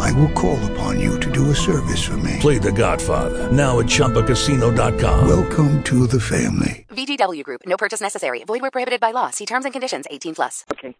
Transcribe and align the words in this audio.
I 0.00 0.12
will 0.12 0.30
call 0.30 0.58
upon 0.72 1.00
you 1.00 1.18
to 1.20 1.30
do 1.30 1.50
a 1.50 1.54
service 1.54 2.04
for 2.04 2.16
me. 2.18 2.38
Play 2.40 2.58
The 2.58 2.72
Godfather 2.72 3.50
now 3.50 3.80
at 3.80 3.86
ChumbaCasino.com. 3.86 5.28
Welcome 5.28 5.82
to 5.84 6.06
the 6.06 6.20
family. 6.20 6.86
VGW 6.90 7.42
Group. 7.42 7.62
No 7.66 7.76
purchase 7.76 8.00
necessary. 8.00 8.44
Void 8.44 8.62
where 8.62 8.70
prohibited 8.70 9.00
by 9.00 9.10
law. 9.10 9.30
See 9.30 9.46
terms 9.46 9.64
and 9.64 9.72
conditions. 9.72 10.06
18 10.10 10.34
plus. 10.34 10.64
Okay. 10.72 10.94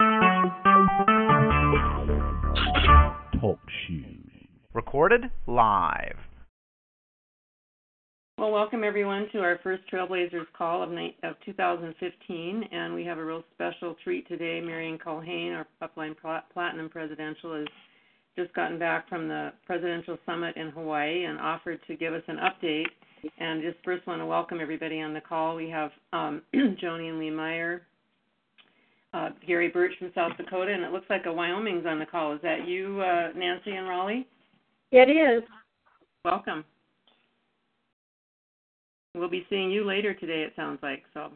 Talk 3.40 3.60
shoes. 3.86 4.24
Recorded 4.72 5.30
live. 5.46 6.16
Well, 8.36 8.50
welcome 8.50 8.82
everyone 8.82 9.28
to 9.32 9.38
our 9.38 9.60
first 9.62 9.84
Trailblazers 9.92 10.46
call 10.58 10.82
of, 10.82 10.90
night, 10.90 11.14
of 11.22 11.36
2015, 11.46 12.64
and 12.72 12.92
we 12.92 13.04
have 13.04 13.18
a 13.18 13.24
real 13.24 13.44
special 13.54 13.94
treat 14.02 14.26
today. 14.26 14.60
Marion 14.60 14.98
Culhane, 14.98 15.54
our 15.54 15.66
Upline 15.80 16.16
Platinum 16.52 16.88
Presidential, 16.88 17.54
has 17.54 17.66
just 18.36 18.52
gotten 18.54 18.78
back 18.78 19.08
from 19.08 19.28
the 19.28 19.52
Presidential 19.66 20.18
Summit 20.26 20.56
in 20.56 20.70
Hawaii 20.70 21.24
and 21.24 21.38
offered 21.38 21.80
to 21.86 21.96
give 21.96 22.14
us 22.14 22.22
an 22.26 22.38
update. 22.38 22.86
And 23.38 23.62
just 23.62 23.76
first 23.84 24.06
want 24.06 24.20
to 24.20 24.26
welcome 24.26 24.60
everybody 24.60 25.00
on 25.00 25.14
the 25.14 25.20
call. 25.20 25.56
We 25.56 25.70
have 25.70 25.90
um, 26.12 26.42
Joni 26.54 27.08
and 27.08 27.18
Lee 27.18 27.30
Meyer, 27.30 27.82
uh, 29.14 29.30
Gary 29.46 29.68
Birch 29.68 29.92
from 29.98 30.10
South 30.14 30.36
Dakota, 30.36 30.72
and 30.72 30.82
it 30.82 30.92
looks 30.92 31.08
like 31.08 31.26
a 31.26 31.32
Wyoming's 31.32 31.86
on 31.86 31.98
the 31.98 32.06
call. 32.06 32.34
Is 32.34 32.40
that 32.42 32.68
you, 32.68 33.00
uh, 33.00 33.28
Nancy 33.34 33.70
and 33.70 33.88
Raleigh? 33.88 34.26
It 34.90 35.08
is. 35.08 35.42
Welcome. 36.24 36.64
We'll 39.14 39.30
be 39.30 39.46
seeing 39.48 39.70
you 39.70 39.84
later 39.84 40.12
today. 40.12 40.42
It 40.42 40.52
sounds 40.56 40.80
like 40.82 41.04
so. 41.14 41.30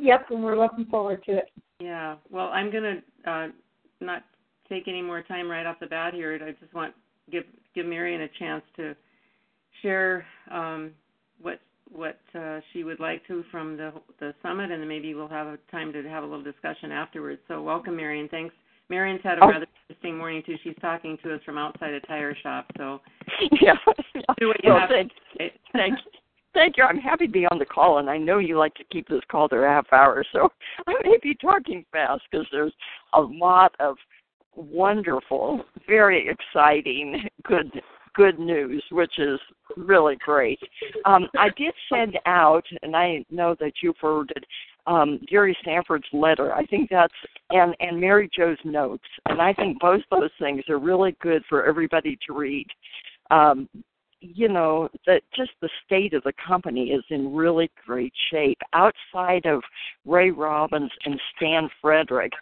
Yep, 0.00 0.26
and 0.30 0.44
we're 0.44 0.58
looking 0.58 0.86
forward 0.86 1.24
to 1.24 1.38
it. 1.38 1.50
Yeah. 1.80 2.16
Well, 2.30 2.46
I'm 2.48 2.70
gonna 2.70 2.96
uh, 3.26 3.48
not 4.00 4.22
take 4.68 4.88
any 4.88 5.02
more 5.02 5.22
time 5.22 5.50
right 5.50 5.66
off 5.66 5.80
the 5.80 5.86
bat 5.86 6.14
here. 6.14 6.38
I 6.42 6.52
just 6.60 6.74
want 6.74 6.94
give 7.30 7.44
give 7.74 7.86
Marion 7.86 8.22
a 8.22 8.28
chance 8.38 8.62
to 8.76 8.94
share 9.82 10.26
um, 10.50 10.92
what 11.40 11.60
what 11.90 12.18
uh, 12.34 12.60
she 12.72 12.84
would 12.84 13.00
like 13.00 13.26
to 13.26 13.44
from 13.50 13.76
the 13.76 13.92
the 14.20 14.34
summit, 14.42 14.70
and 14.70 14.80
then 14.80 14.88
maybe 14.88 15.14
we'll 15.14 15.28
have 15.28 15.46
a 15.46 15.58
time 15.70 15.92
to 15.92 16.02
have 16.04 16.22
a 16.22 16.26
little 16.26 16.44
discussion 16.44 16.92
afterwards. 16.92 17.40
So, 17.48 17.62
welcome, 17.62 17.96
Marion. 17.96 18.28
Thanks. 18.28 18.54
Marion's 18.90 19.20
had 19.22 19.38
a 19.38 19.44
oh. 19.44 19.48
rather 19.48 19.66
interesting 19.88 20.16
morning 20.16 20.42
too. 20.46 20.56
She's 20.64 20.76
talking 20.80 21.18
to 21.22 21.34
us 21.34 21.40
from 21.44 21.58
outside 21.58 21.92
a 21.92 22.00
tire 22.00 22.34
shop. 22.42 22.66
So, 22.76 23.00
yeah, 23.60 23.74
do 24.38 24.48
what 24.48 24.64
you 24.64 24.70
well, 24.70 24.80
have. 24.80 24.88
Thank, 24.88 25.12
thank 25.72 25.98
you. 25.98 26.18
Thank 26.54 26.76
you. 26.76 26.84
I'm 26.84 26.98
happy 26.98 27.26
to 27.26 27.32
be 27.32 27.46
on 27.46 27.58
the 27.58 27.66
call, 27.66 27.98
and 27.98 28.08
I 28.08 28.16
know 28.16 28.38
you 28.38 28.58
like 28.58 28.74
to 28.76 28.84
keep 28.90 29.06
this 29.08 29.20
call 29.30 29.48
to 29.50 29.56
a 29.56 29.68
half 29.68 29.86
hour, 29.92 30.24
so 30.32 30.48
I 30.86 30.94
may 31.04 31.18
be 31.22 31.34
talking 31.34 31.84
fast 31.92 32.22
because 32.30 32.46
there's 32.50 32.72
a 33.12 33.20
lot 33.20 33.74
of 33.78 33.96
wonderful, 34.54 35.64
very 35.86 36.28
exciting, 36.28 37.28
good 37.44 37.70
good 38.14 38.38
news, 38.38 38.82
which 38.90 39.12
is 39.18 39.38
really 39.76 40.16
great. 40.16 40.58
Um, 41.04 41.28
I 41.38 41.50
did 41.56 41.72
send 41.88 42.18
out, 42.26 42.64
and 42.82 42.96
I 42.96 43.24
know 43.30 43.54
that 43.60 43.74
you 43.80 43.94
forwarded 44.00 44.44
um, 44.88 45.20
Gary 45.28 45.56
Sanford's 45.64 46.08
letter. 46.12 46.52
I 46.52 46.66
think 46.66 46.90
that's 46.90 47.14
and 47.50 47.76
and 47.80 48.00
Mary 48.00 48.28
Jo's 48.36 48.58
notes, 48.64 49.04
and 49.26 49.40
I 49.40 49.52
think 49.52 49.78
both 49.80 50.00
those 50.10 50.30
things 50.40 50.64
are 50.68 50.78
really 50.78 51.16
good 51.22 51.42
for 51.48 51.64
everybody 51.64 52.18
to 52.26 52.32
read. 52.32 52.66
Um, 53.30 53.68
you 54.20 54.48
know 54.48 54.88
that 55.06 55.22
just 55.36 55.52
the 55.60 55.68
state 55.86 56.12
of 56.12 56.24
the 56.24 56.32
company 56.44 56.90
is 56.90 57.04
in 57.10 57.32
really 57.32 57.70
great 57.86 58.12
shape. 58.32 58.58
Outside 58.72 59.46
of 59.46 59.62
Ray 60.04 60.30
Robbins 60.30 60.90
and 61.04 61.20
Stan 61.36 61.68
Fredrick, 61.80 62.32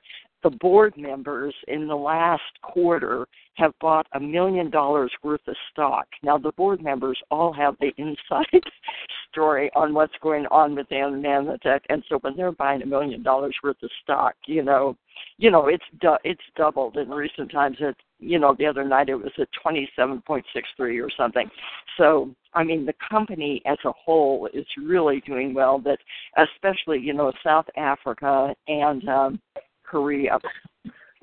the 0.46 0.56
board 0.58 0.96
members 0.96 1.52
in 1.66 1.88
the 1.88 1.96
last 1.96 2.40
quarter 2.62 3.26
have 3.54 3.72
bought 3.80 4.06
a 4.12 4.20
million 4.20 4.70
dollars 4.70 5.10
worth 5.24 5.40
of 5.48 5.56
stock. 5.72 6.06
Now 6.22 6.38
the 6.38 6.52
board 6.52 6.80
members 6.80 7.20
all 7.32 7.52
have 7.52 7.74
the 7.80 7.90
inside 7.98 8.62
story 9.32 9.72
on 9.74 9.92
what's 9.92 10.14
going 10.22 10.46
on 10.52 10.76
with 10.76 10.88
AmNanotech, 10.90 11.80
and 11.88 12.04
so 12.08 12.18
when 12.20 12.36
they're 12.36 12.52
buying 12.52 12.82
a 12.82 12.86
million 12.86 13.24
dollars 13.24 13.56
worth 13.64 13.82
of 13.82 13.90
stock, 14.04 14.36
you 14.46 14.62
know, 14.62 14.96
you 15.36 15.50
know 15.50 15.66
it's 15.66 15.84
du- 16.00 16.18
it's 16.22 16.40
doubled 16.54 16.96
in 16.96 17.08
recent 17.08 17.50
times. 17.50 17.78
It 17.80 17.96
you 18.20 18.38
know 18.38 18.54
the 18.56 18.66
other 18.66 18.84
night 18.84 19.08
it 19.08 19.16
was 19.16 19.32
at 19.40 19.48
twenty 19.60 19.88
seven 19.96 20.22
point 20.22 20.46
six 20.52 20.68
three 20.76 21.00
or 21.00 21.10
something. 21.16 21.50
So 21.98 22.30
I 22.54 22.62
mean 22.62 22.86
the 22.86 22.94
company 23.10 23.62
as 23.66 23.78
a 23.84 23.92
whole 23.92 24.48
is 24.54 24.66
really 24.78 25.22
doing 25.26 25.54
well. 25.54 25.80
But 25.80 25.98
especially 26.36 27.00
you 27.00 27.14
know 27.14 27.32
South 27.42 27.66
Africa 27.76 28.54
and 28.68 29.08
um, 29.08 29.40
Korea 29.86 30.38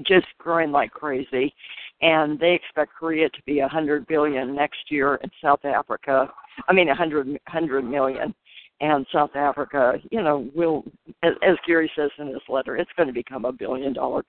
just 0.05 0.25
growing 0.39 0.71
like 0.71 0.91
crazy 0.91 1.53
and 2.01 2.39
they 2.39 2.53
expect 2.53 2.93
Korea 2.93 3.29
to 3.29 3.41
be 3.45 3.59
a 3.59 3.63
100 3.63 4.07
billion 4.07 4.55
next 4.55 4.89
year 4.89 5.19
and 5.21 5.31
South 5.41 5.63
Africa 5.65 6.27
I 6.67 6.73
mean 6.73 6.87
a 6.87 6.91
100 6.91 7.27
100 7.27 7.81
million. 7.83 8.33
And 8.81 9.05
South 9.13 9.35
Africa 9.35 9.93
you 10.11 10.21
know 10.21 10.49
will 10.55 10.83
as, 11.23 11.33
as 11.47 11.55
Gary 11.65 11.91
says 11.95 12.09
in 12.17 12.27
his 12.27 12.41
letter 12.49 12.75
it's 12.75 12.91
going 12.97 13.07
to 13.07 13.13
become 13.13 13.45
a 13.45 13.51
billion 13.51 13.93
dollar 13.93 14.23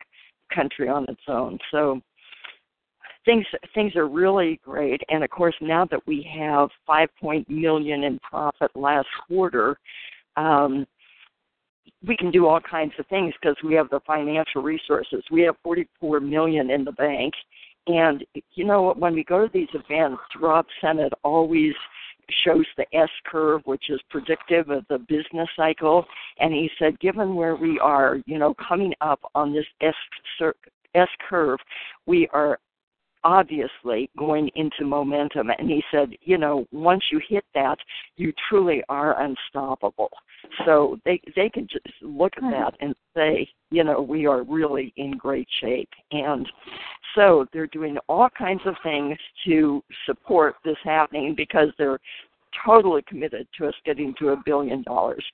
country 0.54 0.88
on 0.88 1.04
its 1.08 1.22
own. 1.28 1.58
So 1.70 2.00
things 3.24 3.46
things 3.74 3.96
are 3.96 4.06
really 4.06 4.60
great. 4.62 5.00
And 5.08 5.24
of 5.24 5.30
course 5.30 5.54
now 5.60 5.86
that 5.90 6.06
we 6.06 6.28
have 6.38 6.68
5 6.86 7.08
point 7.20 7.48
million 7.48 8.04
in 8.04 8.18
profit 8.20 8.70
last 8.74 9.08
quarter 9.26 9.78
um 10.36 10.86
we 12.06 12.16
can 12.16 12.30
do 12.30 12.46
all 12.46 12.60
kinds 12.60 12.92
of 12.98 13.06
things 13.06 13.34
because 13.40 13.56
we 13.64 13.74
have 13.74 13.90
the 13.90 14.00
financial 14.06 14.62
resources. 14.62 15.22
We 15.30 15.42
have 15.42 15.56
44 15.62 16.20
million 16.20 16.70
in 16.70 16.84
the 16.84 16.92
bank, 16.92 17.34
and 17.86 18.24
you 18.54 18.64
know 18.64 18.94
when 18.96 19.14
we 19.14 19.24
go 19.24 19.46
to 19.46 19.52
these 19.52 19.68
events, 19.74 20.22
Rob 20.40 20.66
Sennett 20.80 21.12
always 21.22 21.74
shows 22.44 22.64
the 22.76 22.86
S 22.96 23.10
curve, 23.26 23.62
which 23.64 23.90
is 23.90 24.00
predictive 24.10 24.70
of 24.70 24.84
the 24.88 24.98
business 24.98 25.48
cycle. 25.56 26.06
And 26.38 26.52
he 26.52 26.70
said, 26.78 26.98
given 27.00 27.34
where 27.34 27.56
we 27.56 27.78
are, 27.78 28.18
you 28.26 28.38
know, 28.38 28.54
coming 28.66 28.94
up 29.00 29.20
on 29.34 29.52
this 29.52 29.66
S 29.82 31.08
curve, 31.28 31.58
we 32.06 32.28
are 32.32 32.58
obviously 33.24 34.10
going 34.18 34.50
into 34.54 34.84
momentum. 34.84 35.50
And 35.58 35.68
he 35.68 35.82
said, 35.90 36.10
you 36.22 36.38
know, 36.38 36.66
once 36.72 37.04
you 37.10 37.20
hit 37.28 37.44
that, 37.54 37.78
you 38.16 38.32
truly 38.48 38.82
are 38.88 39.20
unstoppable. 39.22 40.10
So 40.64 40.98
they 41.04 41.20
they 41.36 41.48
can 41.48 41.66
just 41.70 41.86
look 42.02 42.32
at 42.36 42.50
that 42.50 42.74
and 42.80 42.94
say, 43.16 43.48
you 43.70 43.84
know, 43.84 44.00
we 44.00 44.26
are 44.26 44.42
really 44.42 44.92
in 44.96 45.16
great 45.16 45.48
shape. 45.60 45.88
And 46.12 46.48
so 47.14 47.46
they're 47.52 47.66
doing 47.68 47.96
all 48.08 48.28
kinds 48.36 48.62
of 48.66 48.74
things 48.82 49.16
to 49.46 49.82
support 50.06 50.56
this 50.64 50.76
happening 50.84 51.34
because 51.36 51.68
they're 51.78 51.98
totally 52.64 53.02
committed 53.08 53.48
to 53.58 53.66
us 53.66 53.74
getting 53.84 54.14
to 54.18 54.30
a 54.30 54.42
billion 54.44 54.82
dollars. 54.82 55.24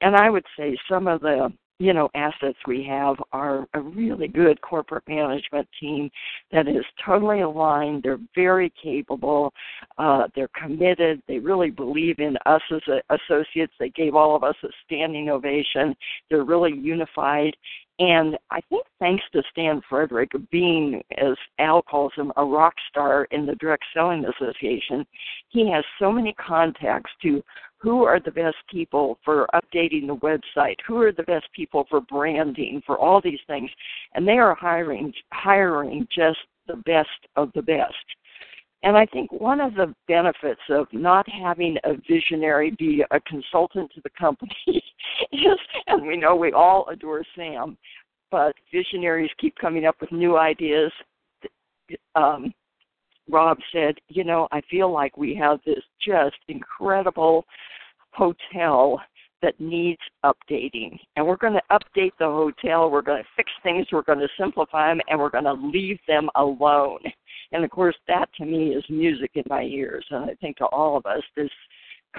And 0.00 0.16
I 0.16 0.30
would 0.30 0.44
say 0.56 0.76
some 0.88 1.06
of 1.06 1.20
the 1.20 1.52
you 1.78 1.92
know 1.92 2.08
assets 2.14 2.58
we 2.66 2.84
have 2.84 3.16
are 3.32 3.66
a 3.74 3.80
really 3.80 4.28
good 4.28 4.60
corporate 4.60 5.04
management 5.06 5.68
team 5.80 6.10
that 6.52 6.68
is 6.68 6.84
totally 7.04 7.40
aligned. 7.40 8.02
They're 8.02 8.18
very 8.34 8.72
capable. 8.82 9.52
Uh, 9.96 10.28
they're 10.34 10.50
committed. 10.60 11.22
They 11.28 11.38
really 11.38 11.70
believe 11.70 12.18
in 12.18 12.36
us 12.46 12.62
as 12.72 12.82
a, 12.88 13.14
associates. 13.14 13.72
They 13.78 13.90
gave 13.90 14.14
all 14.14 14.34
of 14.34 14.44
us 14.44 14.56
a 14.64 14.68
standing 14.84 15.28
ovation. 15.28 15.94
They're 16.30 16.44
really 16.44 16.72
unified. 16.74 17.56
And 18.00 18.36
I 18.52 18.60
think 18.68 18.86
thanks 19.00 19.24
to 19.32 19.42
Stan 19.50 19.82
Fredrick 19.90 20.28
being, 20.52 21.02
as 21.16 21.34
Al 21.58 21.82
calls 21.82 22.12
him, 22.16 22.32
a 22.36 22.44
rock 22.44 22.74
star 22.88 23.24
in 23.32 23.44
the 23.44 23.56
Direct 23.56 23.82
Selling 23.92 24.24
Association, 24.24 25.04
he 25.48 25.68
has 25.72 25.84
so 25.98 26.12
many 26.12 26.32
contacts 26.34 27.10
to 27.22 27.42
who 27.78 28.04
are 28.04 28.20
the 28.20 28.30
best 28.30 28.56
people 28.70 29.18
for 29.24 29.46
updating 29.54 30.06
the 30.06 30.16
website? 30.16 30.76
Who 30.86 31.00
are 31.00 31.12
the 31.12 31.22
best 31.22 31.46
people 31.54 31.86
for 31.88 32.00
branding 32.00 32.82
for 32.84 32.98
all 32.98 33.20
these 33.20 33.40
things? 33.46 33.70
And 34.14 34.26
they 34.26 34.38
are 34.38 34.54
hiring 34.54 35.12
hiring 35.32 36.06
just 36.14 36.38
the 36.66 36.76
best 36.76 37.08
of 37.36 37.50
the 37.54 37.62
best. 37.62 37.94
And 38.84 38.96
i 38.96 39.06
think 39.06 39.32
one 39.32 39.60
of 39.60 39.74
the 39.74 39.92
benefits 40.06 40.60
of 40.70 40.86
not 40.92 41.26
having 41.28 41.76
a 41.84 41.94
visionary 42.08 42.70
be 42.78 43.04
a 43.10 43.20
consultant 43.20 43.90
to 43.94 44.00
the 44.02 44.10
company 44.10 44.54
is 45.32 45.58
and 45.88 46.06
we 46.06 46.16
know 46.16 46.36
we 46.36 46.52
all 46.52 46.86
adore 46.88 47.24
sam 47.34 47.76
but 48.30 48.54
visionaries 48.72 49.30
keep 49.40 49.56
coming 49.56 49.84
up 49.84 49.96
with 50.00 50.12
new 50.12 50.36
ideas 50.38 50.92
um, 52.14 52.52
Rob 53.30 53.58
said, 53.72 53.96
you 54.08 54.24
know, 54.24 54.48
I 54.52 54.60
feel 54.70 54.92
like 54.92 55.16
we 55.16 55.34
have 55.36 55.60
this 55.66 55.82
just 56.04 56.36
incredible 56.48 57.44
hotel 58.12 59.00
that 59.42 59.58
needs 59.60 60.00
updating. 60.24 60.98
And 61.16 61.26
we're 61.26 61.36
going 61.36 61.54
to 61.54 61.62
update 61.70 62.12
the 62.18 62.26
hotel, 62.26 62.90
we're 62.90 63.02
going 63.02 63.22
to 63.22 63.28
fix 63.36 63.50
things, 63.62 63.86
we're 63.92 64.02
going 64.02 64.18
to 64.18 64.28
simplify 64.38 64.88
them, 64.88 65.00
and 65.08 65.18
we're 65.18 65.30
going 65.30 65.44
to 65.44 65.52
leave 65.52 65.98
them 66.08 66.28
alone. 66.34 66.98
And 67.52 67.64
of 67.64 67.70
course, 67.70 67.96
that 68.08 68.28
to 68.38 68.44
me 68.44 68.74
is 68.74 68.84
music 68.88 69.30
in 69.34 69.44
my 69.48 69.62
ears. 69.62 70.04
And 70.10 70.30
I 70.30 70.34
think 70.34 70.56
to 70.58 70.66
all 70.66 70.96
of 70.96 71.06
us, 71.06 71.22
this 71.36 71.50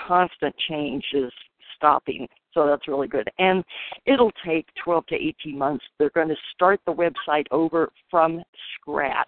constant 0.08 0.56
change 0.70 1.04
is 1.14 1.32
stopping. 1.76 2.28
So 2.54 2.66
that's 2.66 2.88
really 2.88 3.08
good. 3.08 3.30
And 3.38 3.64
it'll 4.06 4.32
take 4.46 4.66
12 4.84 5.06
to 5.08 5.16
18 5.16 5.58
months. 5.58 5.86
They're 5.98 6.10
going 6.12 6.30
to 6.30 6.36
start 6.54 6.80
the 6.86 6.94
website 6.94 7.46
over 7.52 7.92
from 8.10 8.42
scratch, 8.76 9.28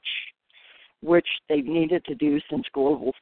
which 1.02 1.28
they've 1.50 1.66
needed 1.66 2.06
to 2.06 2.16
do 2.16 2.40
since 2.50 2.66
Global 2.74 3.14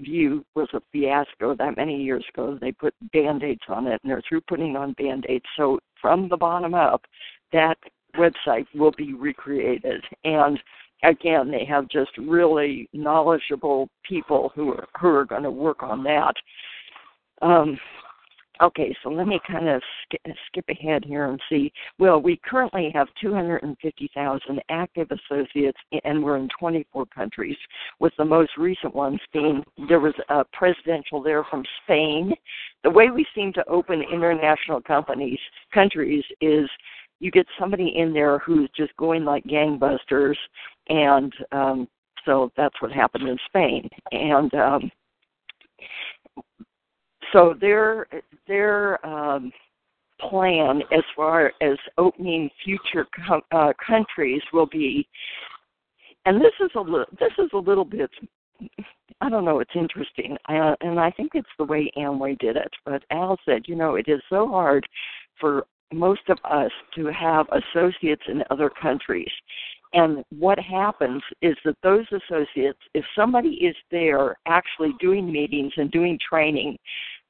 View 0.00 0.44
was 0.54 0.68
a 0.74 0.80
fiasco 0.92 1.56
that 1.56 1.76
many 1.76 2.00
years 2.02 2.24
ago. 2.32 2.56
They 2.60 2.72
put 2.72 2.94
band 3.12 3.42
aids 3.42 3.62
on 3.68 3.86
it, 3.86 4.00
and 4.02 4.10
they're 4.10 4.22
through 4.28 4.42
putting 4.42 4.76
on 4.76 4.92
band 4.92 5.26
aids. 5.28 5.44
So 5.56 5.80
from 6.00 6.28
the 6.28 6.36
bottom 6.36 6.74
up, 6.74 7.04
that 7.52 7.76
website 8.16 8.66
will 8.74 8.92
be 8.92 9.14
recreated. 9.14 10.02
And 10.24 10.60
again, 11.02 11.50
they 11.50 11.64
have 11.64 11.88
just 11.88 12.16
really 12.16 12.88
knowledgeable 12.92 13.88
people 14.04 14.52
who 14.54 14.72
are 14.72 14.86
who 15.00 15.08
are 15.08 15.24
going 15.24 15.42
to 15.42 15.50
work 15.50 15.82
on 15.82 16.04
that. 16.04 16.34
Um, 17.42 17.78
Okay, 18.60 18.94
so 19.02 19.08
let 19.08 19.28
me 19.28 19.40
kind 19.46 19.68
of 19.68 19.80
sk- 20.02 20.34
skip 20.46 20.64
ahead 20.68 21.04
here 21.04 21.26
and 21.26 21.40
see. 21.48 21.72
Well, 21.98 22.20
we 22.20 22.40
currently 22.44 22.90
have 22.92 23.06
250,000 23.20 24.60
active 24.68 25.08
associates, 25.10 25.78
and 26.04 26.22
we're 26.22 26.36
in 26.38 26.48
24 26.58 27.06
countries, 27.06 27.56
with 28.00 28.12
the 28.18 28.24
most 28.24 28.50
recent 28.58 28.94
ones 28.94 29.20
being 29.32 29.62
there 29.88 30.00
was 30.00 30.14
a 30.28 30.44
presidential 30.52 31.22
there 31.22 31.44
from 31.44 31.64
Spain. 31.84 32.32
The 32.82 32.90
way 32.90 33.10
we 33.10 33.24
seem 33.34 33.52
to 33.52 33.68
open 33.68 34.02
international 34.02 34.80
companies, 34.80 35.38
countries, 35.72 36.24
is 36.40 36.68
you 37.20 37.30
get 37.30 37.46
somebody 37.58 37.94
in 37.96 38.12
there 38.12 38.38
who's 38.40 38.70
just 38.76 38.96
going 38.96 39.24
like 39.24 39.44
gangbusters, 39.44 40.36
and 40.88 41.32
um, 41.52 41.88
so 42.24 42.50
that's 42.56 42.80
what 42.80 42.92
happened 42.92 43.28
in 43.28 43.38
Spain. 43.46 43.88
And 44.12 44.52
um, 44.54 44.90
so 47.32 47.54
their 47.60 48.06
their 48.46 49.04
um, 49.06 49.52
plan 50.20 50.82
as 50.92 51.04
far 51.14 51.52
as 51.60 51.76
opening 51.96 52.50
future 52.64 53.06
uh, 53.52 53.72
countries 53.84 54.42
will 54.52 54.66
be, 54.66 55.06
and 56.26 56.40
this 56.40 56.52
is 56.60 56.70
a 56.76 56.80
li- 56.80 57.04
this 57.18 57.32
is 57.38 57.50
a 57.52 57.58
little 57.58 57.84
bit. 57.84 58.10
I 59.20 59.28
don't 59.28 59.44
know. 59.44 59.60
It's 59.60 59.70
interesting, 59.74 60.36
and 60.48 61.00
I 61.00 61.10
think 61.12 61.32
it's 61.34 61.48
the 61.58 61.64
way 61.64 61.90
Amway 61.96 62.38
did 62.38 62.56
it. 62.56 62.72
But 62.84 63.04
Al 63.10 63.38
said, 63.44 63.62
you 63.66 63.76
know, 63.76 63.94
it 63.96 64.08
is 64.08 64.20
so 64.28 64.48
hard 64.48 64.86
for 65.40 65.66
most 65.92 66.28
of 66.28 66.38
us 66.44 66.70
to 66.94 67.06
have 67.06 67.46
associates 67.50 68.22
in 68.28 68.42
other 68.50 68.70
countries. 68.70 69.30
And 69.94 70.22
what 70.38 70.58
happens 70.58 71.22
is 71.40 71.56
that 71.64 71.76
those 71.82 72.04
associates, 72.12 72.78
if 72.94 73.04
somebody 73.16 73.54
is 73.54 73.74
there 73.90 74.36
actually 74.46 74.92
doing 75.00 75.30
meetings 75.32 75.72
and 75.76 75.90
doing 75.90 76.18
training, 76.28 76.76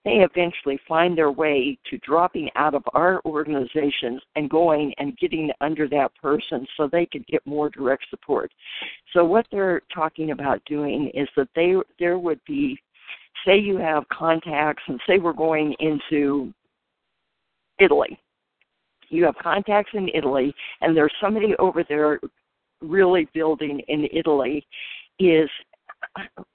they 0.04 0.24
eventually 0.24 0.78
find 0.86 1.18
their 1.18 1.30
way 1.30 1.76
to 1.90 1.98
dropping 1.98 2.48
out 2.54 2.74
of 2.74 2.82
our 2.94 3.20
organizations 3.24 4.22
and 4.36 4.48
going 4.48 4.94
and 4.98 5.16
getting 5.18 5.50
under 5.60 5.88
that 5.88 6.14
person 6.20 6.66
so 6.76 6.88
they 6.88 7.06
could 7.06 7.26
get 7.26 7.44
more 7.46 7.68
direct 7.68 8.04
support. 8.08 8.52
So 9.12 9.24
what 9.24 9.46
they're 9.50 9.82
talking 9.92 10.30
about 10.30 10.64
doing 10.66 11.10
is 11.14 11.28
that 11.36 11.48
they 11.54 11.74
there 11.98 12.18
would 12.18 12.40
be 12.46 12.78
say 13.46 13.58
you 13.58 13.76
have 13.76 14.08
contacts 14.08 14.82
and 14.86 15.00
say 15.06 15.18
we're 15.18 15.32
going 15.32 15.74
into 15.80 16.52
Italy. 17.78 18.18
You 19.10 19.24
have 19.24 19.36
contacts 19.42 19.92
in 19.94 20.08
Italy 20.14 20.54
and 20.80 20.96
there's 20.96 21.14
somebody 21.20 21.54
over 21.58 21.84
there 21.88 22.20
really 22.80 23.28
building 23.34 23.80
in 23.88 24.06
Italy 24.12 24.66
is 25.18 25.50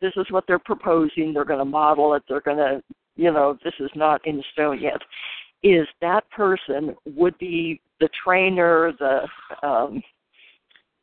this 0.01 0.13
is 0.15 0.25
what 0.29 0.45
they're 0.47 0.59
proposing. 0.59 1.33
They're 1.33 1.45
going 1.45 1.59
to 1.59 1.65
model 1.65 2.13
it. 2.13 2.23
They're 2.27 2.41
going 2.41 2.57
to 2.57 2.81
you 3.15 3.31
know, 3.31 3.57
this 3.63 3.73
is 3.79 3.91
not 3.95 4.25
in 4.25 4.43
stone 4.53 4.81
yet, 4.81 5.01
is 5.61 5.87
that 6.01 6.29
person 6.29 6.95
would 7.05 7.37
be 7.37 7.81
the 7.99 8.09
trainer, 8.23 8.91
the, 8.99 9.67
um, 9.67 10.01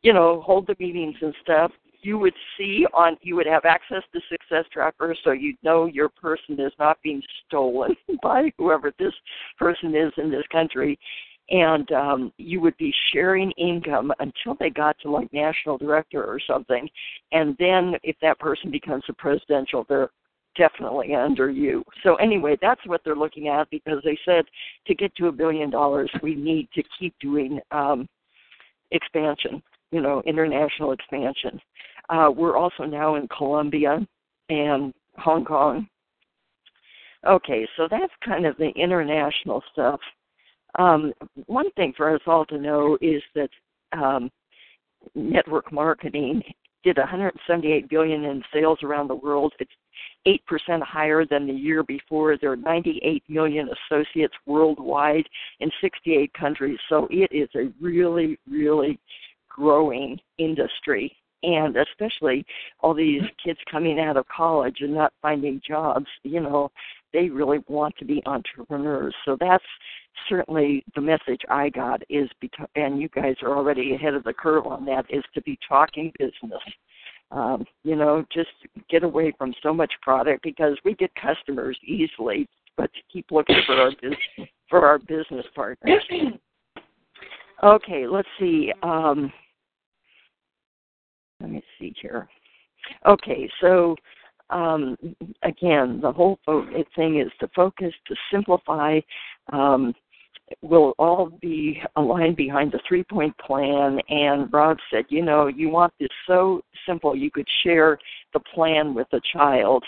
you 0.02 0.12
know, 0.12 0.42
hold 0.44 0.66
the 0.66 0.76
meetings 0.78 1.16
and 1.20 1.34
stuff. 1.42 1.72
You 2.02 2.18
would 2.18 2.34
see 2.56 2.86
on, 2.94 3.16
you 3.22 3.36
would 3.36 3.46
have 3.46 3.64
access 3.64 4.02
to 4.12 4.20
Success 4.30 4.64
Tracker, 4.72 5.14
so 5.22 5.32
you'd 5.32 5.56
know 5.62 5.86
your 5.86 6.08
person 6.08 6.58
is 6.58 6.72
not 6.78 6.98
being 7.02 7.22
stolen 7.46 7.94
by 8.22 8.52
whoever 8.58 8.92
this 8.98 9.14
person 9.58 9.94
is 9.94 10.12
in 10.16 10.30
this 10.30 10.46
country. 10.50 10.98
And 11.50 11.90
um, 11.92 12.32
you 12.36 12.60
would 12.60 12.76
be 12.76 12.94
sharing 13.12 13.50
income 13.52 14.12
until 14.20 14.54
they 14.58 14.70
got 14.70 14.96
to 15.00 15.10
like 15.10 15.32
national 15.32 15.78
director 15.78 16.24
or 16.24 16.38
something. 16.46 16.88
And 17.32 17.56
then 17.58 17.94
if 18.04 18.14
that 18.22 18.38
person 18.38 18.70
becomes 18.70 19.02
a 19.08 19.12
presidential, 19.14 19.84
they're 19.88 20.10
definitely 20.60 21.14
under 21.14 21.48
you. 21.48 21.82
So 22.02 22.16
anyway, 22.16 22.54
that's 22.60 22.84
what 22.84 23.00
they're 23.02 23.16
looking 23.16 23.48
at 23.48 23.70
because 23.70 24.02
they 24.04 24.18
said 24.26 24.44
to 24.86 24.94
get 24.94 25.14
to 25.16 25.28
a 25.28 25.32
billion 25.32 25.70
dollars, 25.70 26.10
we 26.22 26.34
need 26.34 26.68
to 26.74 26.82
keep 26.98 27.14
doing 27.18 27.58
um, 27.70 28.06
expansion, 28.90 29.62
you 29.90 30.02
know, 30.02 30.22
international 30.26 30.92
expansion. 30.92 31.58
Uh, 32.10 32.30
we're 32.30 32.58
also 32.58 32.84
now 32.84 33.14
in 33.14 33.26
Colombia 33.28 34.06
and 34.50 34.92
Hong 35.16 35.46
Kong. 35.46 35.88
Okay, 37.26 37.66
so 37.78 37.88
that's 37.90 38.12
kind 38.22 38.44
of 38.44 38.54
the 38.58 38.68
international 38.76 39.62
stuff. 39.72 40.00
Um, 40.78 41.14
one 41.46 41.70
thing 41.72 41.94
for 41.96 42.14
us 42.14 42.20
all 42.26 42.44
to 42.46 42.58
know 42.58 42.98
is 43.00 43.22
that 43.34 43.50
um, 43.92 44.30
network 45.14 45.72
marketing 45.72 46.42
did 46.84 46.98
178 46.98 47.88
billion 47.88 48.24
in 48.24 48.42
sales 48.52 48.78
around 48.82 49.08
the 49.08 49.14
world. 49.14 49.52
It's 49.58 49.70
8% 50.26 50.38
higher 50.82 51.24
than 51.24 51.46
the 51.46 51.52
year 51.52 51.82
before. 51.82 52.36
There 52.36 52.52
are 52.52 52.56
98 52.56 53.22
million 53.28 53.68
associates 53.90 54.34
worldwide 54.46 55.28
in 55.60 55.70
68 55.80 56.32
countries. 56.34 56.78
So 56.88 57.08
it 57.10 57.30
is 57.32 57.48
a 57.54 57.72
really, 57.80 58.38
really 58.48 58.98
growing 59.48 60.18
industry. 60.38 61.16
And 61.42 61.74
especially 61.76 62.44
all 62.80 62.92
these 62.92 63.22
kids 63.42 63.58
coming 63.70 63.98
out 63.98 64.18
of 64.18 64.26
college 64.28 64.78
and 64.80 64.94
not 64.94 65.14
finding 65.22 65.60
jobs, 65.66 66.06
you 66.22 66.40
know, 66.40 66.70
they 67.14 67.30
really 67.30 67.60
want 67.66 67.96
to 67.98 68.04
be 68.04 68.22
entrepreneurs. 68.26 69.14
So 69.24 69.38
that's 69.40 69.64
certainly 70.28 70.84
the 70.94 71.00
message 71.00 71.40
I 71.48 71.70
got 71.70 72.02
is, 72.10 72.28
and 72.76 73.00
you 73.00 73.08
guys 73.08 73.36
are 73.42 73.56
already 73.56 73.94
ahead 73.94 74.12
of 74.14 74.24
the 74.24 74.34
curve 74.34 74.66
on 74.66 74.84
that, 74.84 75.06
is 75.08 75.24
to 75.34 75.40
be 75.42 75.58
talking 75.66 76.12
business. 76.18 76.60
Um, 77.32 77.64
you 77.84 77.94
know, 77.94 78.24
just 78.32 78.50
get 78.88 79.04
away 79.04 79.32
from 79.38 79.54
so 79.62 79.72
much 79.72 79.92
product 80.02 80.42
because 80.42 80.76
we 80.84 80.94
get 80.94 81.10
customers 81.14 81.78
easily, 81.84 82.48
but 82.76 82.92
to 82.92 83.00
keep 83.12 83.30
looking 83.30 83.60
for 83.66 83.74
our 83.74 83.90
business 83.90 84.48
for 84.68 84.86
our 84.86 84.98
business 84.98 85.46
partners. 85.54 86.02
okay, 87.62 88.06
let's 88.06 88.28
see. 88.38 88.72
Um, 88.82 89.32
let 91.40 91.50
me 91.50 91.62
see 91.78 91.94
here. 92.00 92.28
Okay, 93.06 93.48
so 93.60 93.94
um, 94.50 94.96
again, 95.42 96.00
the 96.00 96.12
whole 96.12 96.38
thing 96.96 97.20
is 97.20 97.30
to 97.40 97.48
focus, 97.54 97.92
to 98.06 98.14
simplify. 98.32 99.00
Um, 99.52 99.94
we'll 100.62 100.94
all 100.98 101.30
be 101.40 101.80
aligned 101.96 102.36
behind 102.36 102.72
the 102.72 102.80
three 102.86 103.04
point 103.04 103.36
plan. 103.38 103.98
And 104.08 104.52
Rob 104.52 104.78
said, 104.90 105.04
you 105.08 105.22
know, 105.22 105.46
you 105.46 105.68
want 105.68 105.92
this 105.98 106.08
so 106.26 106.62
simple 106.86 107.16
you 107.16 107.30
could 107.30 107.48
share 107.62 107.98
the 108.32 108.40
plan 108.40 108.94
with 108.94 109.06
a 109.12 109.20
child. 109.32 109.84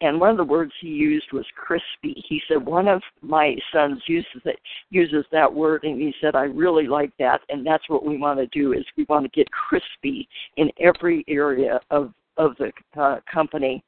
And 0.00 0.20
one 0.20 0.30
of 0.30 0.36
the 0.36 0.44
words 0.44 0.72
he 0.80 0.88
used 0.88 1.32
was 1.32 1.46
crispy. 1.56 2.22
He 2.28 2.40
said 2.48 2.64
one 2.64 2.88
of 2.88 3.02
my 3.22 3.56
sons 3.72 4.02
uses 4.06 4.42
it 4.44 4.58
uses 4.90 5.24
that 5.32 5.52
word 5.52 5.84
and 5.84 6.00
he 6.00 6.14
said, 6.20 6.34
I 6.34 6.44
really 6.44 6.86
like 6.86 7.12
that 7.18 7.40
and 7.48 7.66
that's 7.66 7.88
what 7.88 8.04
we 8.04 8.16
want 8.16 8.38
to 8.38 8.46
do 8.48 8.72
is 8.72 8.84
we 8.96 9.06
want 9.08 9.24
to 9.24 9.30
get 9.30 9.50
crispy 9.50 10.28
in 10.56 10.70
every 10.80 11.24
area 11.28 11.80
of 11.90 12.12
of 12.38 12.54
the 12.58 12.70
uh, 13.00 13.18
company 13.32 13.82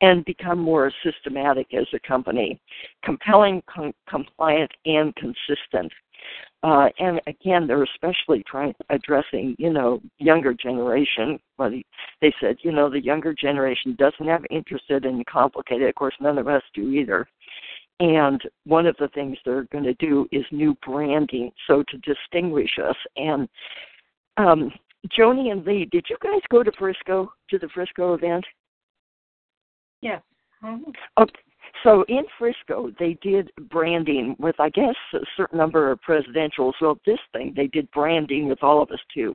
and 0.00 0.24
become 0.24 0.58
more 0.58 0.92
systematic 1.04 1.74
as 1.74 1.86
a 1.92 1.98
company, 2.06 2.60
compelling, 3.04 3.62
com- 3.68 3.94
compliant, 4.08 4.70
and 4.86 5.14
consistent. 5.16 5.92
Uh, 6.64 6.88
and 6.98 7.20
again, 7.28 7.66
they're 7.66 7.84
especially 7.84 8.42
trying 8.48 8.74
addressing, 8.90 9.54
you 9.58 9.72
know, 9.72 10.00
younger 10.18 10.52
generation. 10.52 11.38
But 11.56 11.72
they 12.20 12.34
said, 12.40 12.56
you 12.62 12.72
know, 12.72 12.90
the 12.90 13.02
younger 13.02 13.32
generation 13.32 13.94
doesn't 13.96 14.26
have 14.26 14.44
interested 14.50 15.04
in 15.04 15.22
complicated. 15.30 15.88
Of 15.88 15.94
course, 15.94 16.14
none 16.20 16.38
of 16.38 16.48
us 16.48 16.62
do 16.74 16.90
either. 16.90 17.28
And 18.00 18.40
one 18.64 18.86
of 18.86 18.96
the 18.98 19.08
things 19.08 19.36
they're 19.44 19.68
going 19.72 19.84
to 19.84 19.94
do 19.94 20.26
is 20.30 20.44
new 20.52 20.76
branding, 20.86 21.50
so 21.66 21.82
to 21.88 21.98
distinguish 21.98 22.70
us. 22.84 22.96
And 23.16 23.48
um, 24.36 24.72
Joni 25.16 25.50
and 25.50 25.64
Lee, 25.64 25.88
did 25.90 26.06
you 26.08 26.16
guys 26.22 26.42
go 26.50 26.62
to 26.62 26.72
Frisco 26.78 27.32
to 27.50 27.58
the 27.58 27.68
Frisco 27.74 28.14
event? 28.14 28.44
Yes. 30.00 30.22
Mm-hmm. 30.62 30.90
Okay. 31.18 31.40
so 31.84 32.04
in 32.08 32.24
Frisco, 32.38 32.90
they 32.98 33.16
did 33.22 33.50
branding 33.70 34.34
with, 34.38 34.56
I 34.58 34.70
guess, 34.70 34.94
a 35.14 35.18
certain 35.36 35.58
number 35.58 35.90
of 35.90 36.00
presidentials. 36.00 36.72
Well, 36.80 36.98
this 37.06 37.18
thing, 37.32 37.52
they 37.56 37.68
did 37.68 37.90
branding 37.92 38.48
with 38.48 38.62
all 38.62 38.82
of 38.82 38.90
us 38.90 38.98
too. 39.14 39.34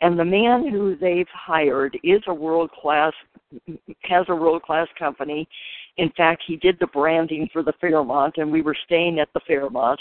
And 0.00 0.18
the 0.18 0.24
man 0.24 0.68
who 0.68 0.96
they've 0.96 1.28
hired 1.32 1.98
is 2.02 2.22
a 2.26 2.34
world 2.34 2.70
class, 2.70 3.12
has 4.02 4.24
a 4.28 4.34
world 4.34 4.62
class 4.62 4.88
company. 4.98 5.46
In 5.98 6.10
fact, 6.16 6.42
he 6.46 6.56
did 6.56 6.78
the 6.80 6.86
branding 6.86 7.48
for 7.52 7.62
the 7.62 7.74
Fairmont, 7.80 8.34
and 8.38 8.50
we 8.50 8.62
were 8.62 8.76
staying 8.86 9.20
at 9.20 9.28
the 9.34 9.40
Fairmont. 9.46 10.00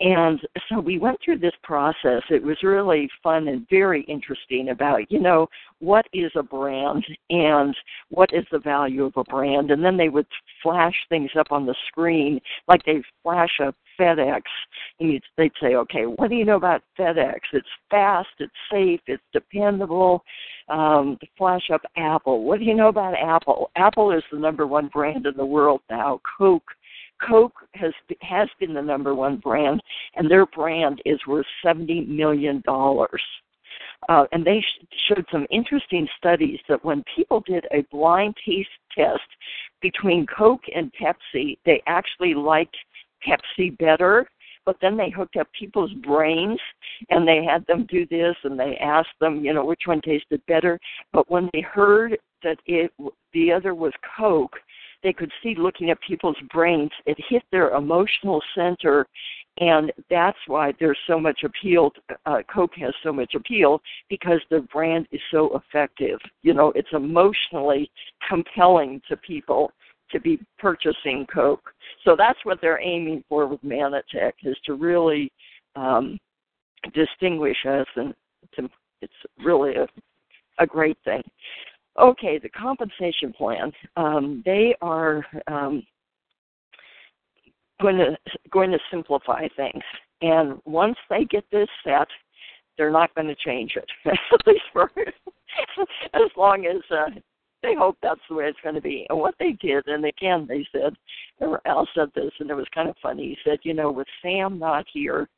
And 0.00 0.40
so 0.68 0.78
we 0.78 0.98
went 0.98 1.18
through 1.24 1.38
this 1.38 1.54
process. 1.62 2.22
It 2.30 2.42
was 2.42 2.56
really 2.62 3.08
fun 3.22 3.48
and 3.48 3.66
very 3.68 4.02
interesting 4.02 4.68
about, 4.68 5.10
you 5.10 5.18
know, 5.18 5.48
what 5.80 6.06
is 6.12 6.30
a 6.36 6.42
brand 6.42 7.04
and 7.30 7.76
what 8.10 8.30
is 8.32 8.44
the 8.52 8.60
value 8.60 9.04
of 9.04 9.16
a 9.16 9.24
brand. 9.24 9.72
And 9.72 9.84
then 9.84 9.96
they 9.96 10.08
would 10.08 10.26
flash 10.62 10.94
things 11.08 11.30
up 11.36 11.48
on 11.50 11.66
the 11.66 11.74
screen, 11.88 12.40
like 12.68 12.84
they 12.84 13.02
flash 13.24 13.58
a 13.60 13.74
FedEx, 13.98 14.42
and 15.00 15.20
they'd 15.36 15.50
say, 15.60 15.74
okay, 15.74 16.04
what 16.04 16.30
do 16.30 16.36
you 16.36 16.44
know 16.44 16.56
about 16.56 16.82
FedEx? 16.96 17.40
It's 17.52 17.66
fast, 17.90 18.28
it's 18.38 18.52
safe, 18.70 19.00
it's 19.08 19.22
dependable. 19.32 20.22
Um, 20.68 21.18
flash 21.36 21.70
up 21.72 21.80
Apple. 21.96 22.44
What 22.44 22.60
do 22.60 22.64
you 22.64 22.74
know 22.74 22.88
about 22.88 23.14
Apple? 23.14 23.70
Apple 23.74 24.12
is 24.12 24.22
the 24.30 24.38
number 24.38 24.66
one 24.66 24.88
brand 24.88 25.26
in 25.26 25.36
the 25.36 25.46
world 25.46 25.80
now. 25.90 26.20
Coke 26.38 26.70
Coke 27.26 27.66
has 27.74 27.92
has 28.20 28.48
been 28.60 28.74
the 28.74 28.82
number 28.82 29.14
one 29.14 29.36
brand, 29.38 29.82
and 30.14 30.30
their 30.30 30.46
brand 30.46 31.02
is 31.04 31.18
worth 31.26 31.46
seventy 31.62 32.02
million 32.02 32.62
dollars. 32.64 33.22
Uh, 34.08 34.24
and 34.32 34.44
they 34.44 34.60
sh- 34.60 34.86
showed 35.08 35.24
some 35.30 35.46
interesting 35.50 36.06
studies 36.16 36.58
that 36.68 36.84
when 36.84 37.02
people 37.16 37.42
did 37.46 37.66
a 37.72 37.82
blind 37.90 38.34
taste 38.46 38.68
test 38.96 39.20
between 39.80 40.26
Coke 40.26 40.62
and 40.74 40.92
Pepsi, 40.94 41.58
they 41.66 41.82
actually 41.86 42.34
liked 42.34 42.76
Pepsi 43.26 43.76
better. 43.78 44.28
But 44.64 44.76
then 44.82 44.96
they 44.98 45.10
hooked 45.10 45.36
up 45.36 45.48
people's 45.58 45.92
brains 45.94 46.60
and 47.08 47.26
they 47.26 47.42
had 47.42 47.66
them 47.66 47.86
do 47.90 48.06
this 48.06 48.36
and 48.44 48.60
they 48.60 48.76
asked 48.76 49.18
them, 49.18 49.42
you 49.42 49.54
know, 49.54 49.64
which 49.64 49.82
one 49.86 50.02
tasted 50.02 50.42
better. 50.46 50.78
But 51.12 51.30
when 51.30 51.48
they 51.54 51.62
heard 51.62 52.18
that 52.42 52.58
it 52.66 52.92
the 53.32 53.50
other 53.50 53.74
was 53.74 53.92
Coke, 54.16 54.56
they 55.02 55.12
could 55.12 55.30
see 55.42 55.54
looking 55.56 55.90
at 55.90 55.98
people's 56.06 56.36
brains. 56.52 56.90
It 57.06 57.16
hit 57.28 57.42
their 57.50 57.70
emotional 57.70 58.42
center, 58.54 59.06
and 59.58 59.92
that's 60.10 60.38
why 60.46 60.72
there's 60.78 60.98
so 61.06 61.18
much 61.18 61.40
appeal. 61.44 61.90
Uh, 62.26 62.38
Coke 62.52 62.74
has 62.76 62.92
so 63.02 63.12
much 63.12 63.34
appeal 63.34 63.80
because 64.08 64.40
the 64.50 64.60
brand 64.72 65.06
is 65.12 65.20
so 65.30 65.56
effective. 65.56 66.18
You 66.42 66.54
know, 66.54 66.72
it's 66.74 66.88
emotionally 66.92 67.90
compelling 68.28 69.00
to 69.08 69.16
people 69.16 69.70
to 70.10 70.20
be 70.20 70.40
purchasing 70.58 71.26
Coke. 71.32 71.70
So 72.04 72.16
that's 72.16 72.38
what 72.44 72.60
they're 72.60 72.80
aiming 72.80 73.24
for 73.28 73.46
with 73.46 73.62
Mannatech 73.62 74.32
is 74.42 74.56
to 74.64 74.74
really 74.74 75.30
um, 75.76 76.18
distinguish 76.94 77.58
us, 77.68 77.86
and 77.96 78.14
to, 78.56 78.68
it's 79.02 79.12
really 79.44 79.74
a 79.74 79.86
a 80.58 80.66
great 80.66 80.98
thing. 81.04 81.22
Okay, 82.00 82.38
the 82.38 82.48
compensation 82.50 83.32
plan. 83.32 83.72
Um, 83.96 84.42
they 84.44 84.74
are 84.80 85.24
um, 85.48 85.82
going 87.82 87.96
to 87.96 88.16
going 88.50 88.70
to 88.70 88.78
simplify 88.90 89.48
things, 89.56 89.82
and 90.22 90.60
once 90.64 90.96
they 91.10 91.24
get 91.24 91.44
this 91.50 91.68
set, 91.84 92.08
they're 92.76 92.92
not 92.92 93.14
going 93.14 93.26
to 93.26 93.34
change 93.34 93.74
it. 93.76 93.90
At 94.32 94.46
least 94.46 94.62
for 94.72 94.90
as 96.14 96.30
long 96.36 96.66
as 96.66 96.82
uh, 96.90 97.10
they 97.62 97.74
hope 97.74 97.96
that's 98.02 98.20
the 98.28 98.36
way 98.36 98.44
it's 98.44 98.58
going 98.62 98.76
to 98.76 98.80
be. 98.80 99.06
And 99.08 99.18
what 99.18 99.34
they 99.38 99.52
did, 99.60 99.86
and 99.88 100.04
again, 100.04 100.46
they 100.48 100.64
said, 100.72 100.94
Al 101.66 101.88
said 101.94 102.08
this, 102.14 102.30
and 102.38 102.50
it 102.50 102.54
was 102.54 102.66
kind 102.72 102.88
of 102.88 102.96
funny. 103.02 103.28
He 103.28 103.36
said, 103.44 103.58
you 103.62 103.74
know, 103.74 103.90
with 103.90 104.06
Sam 104.22 104.58
not 104.58 104.86
here, 104.92 105.28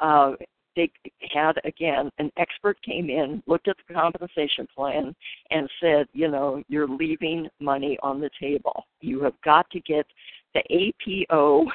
uh, 0.00 0.32
they 0.76 0.90
had 1.32 1.54
again 1.64 2.10
an 2.18 2.30
expert 2.36 2.80
came 2.82 3.10
in, 3.10 3.42
looked 3.46 3.68
at 3.68 3.76
the 3.88 3.94
compensation 3.94 4.66
plan, 4.74 5.14
and 5.50 5.68
said, 5.80 6.06
you 6.12 6.28
know, 6.28 6.62
you're 6.68 6.88
leaving 6.88 7.48
money 7.60 7.98
on 8.02 8.20
the 8.20 8.30
table. 8.40 8.84
You 9.00 9.22
have 9.22 9.34
got 9.44 9.68
to 9.70 9.80
get 9.80 10.06
the 10.54 10.62
APO 10.70 11.66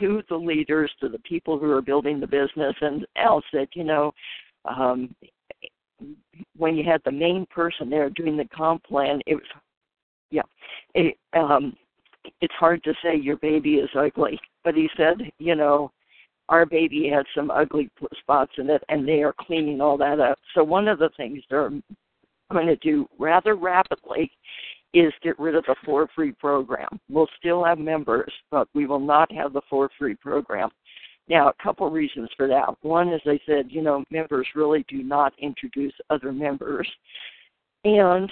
to 0.00 0.22
the 0.28 0.36
leaders, 0.36 0.90
to 1.00 1.08
the 1.08 1.18
people 1.20 1.58
who 1.58 1.70
are 1.70 1.82
building 1.82 2.20
the 2.20 2.26
business. 2.26 2.74
And 2.80 3.06
Al 3.16 3.42
said, 3.52 3.68
you 3.74 3.84
know, 3.84 4.12
um, 4.64 5.14
when 6.56 6.76
you 6.76 6.84
had 6.84 7.00
the 7.04 7.12
main 7.12 7.46
person 7.46 7.90
there 7.90 8.10
doing 8.10 8.36
the 8.36 8.48
comp 8.54 8.84
plan, 8.84 9.20
it 9.26 9.34
was, 9.34 9.44
yeah, 10.30 10.42
it, 10.94 11.16
um, 11.34 11.74
it's 12.40 12.54
hard 12.54 12.82
to 12.84 12.94
say 13.02 13.16
your 13.16 13.36
baby 13.36 13.74
is 13.74 13.90
ugly. 13.96 14.38
But 14.64 14.74
he 14.74 14.88
said, 14.96 15.30
you 15.38 15.54
know, 15.54 15.92
our 16.48 16.66
baby 16.66 17.10
had 17.12 17.24
some 17.34 17.50
ugly 17.50 17.90
spots 18.20 18.52
in 18.58 18.70
it, 18.70 18.82
and 18.88 19.06
they 19.06 19.22
are 19.22 19.34
cleaning 19.38 19.80
all 19.80 19.96
that 19.98 20.20
up. 20.20 20.38
So 20.54 20.62
one 20.62 20.88
of 20.88 20.98
the 20.98 21.10
things 21.16 21.42
they're 21.48 21.70
going 22.52 22.66
to 22.66 22.76
do 22.76 23.06
rather 23.18 23.54
rapidly 23.54 24.30
is 24.92 25.12
get 25.22 25.38
rid 25.38 25.56
of 25.56 25.64
the 25.66 25.74
for 25.84 26.08
free 26.14 26.32
program. 26.32 27.00
We'll 27.10 27.28
still 27.38 27.64
have 27.64 27.78
members, 27.78 28.32
but 28.50 28.68
we 28.74 28.86
will 28.86 29.00
not 29.00 29.32
have 29.32 29.52
the 29.52 29.62
for 29.68 29.90
free 29.98 30.14
program. 30.14 30.70
Now, 31.28 31.48
a 31.48 31.62
couple 31.62 31.90
reasons 31.90 32.28
for 32.36 32.46
that. 32.48 32.74
One, 32.82 33.12
as 33.12 33.20
I 33.26 33.40
said, 33.46 33.66
you 33.70 33.82
know, 33.82 34.04
members 34.10 34.46
really 34.54 34.84
do 34.88 35.02
not 35.02 35.32
introduce 35.38 35.94
other 36.10 36.32
members. 36.32 36.88
And 37.84 38.30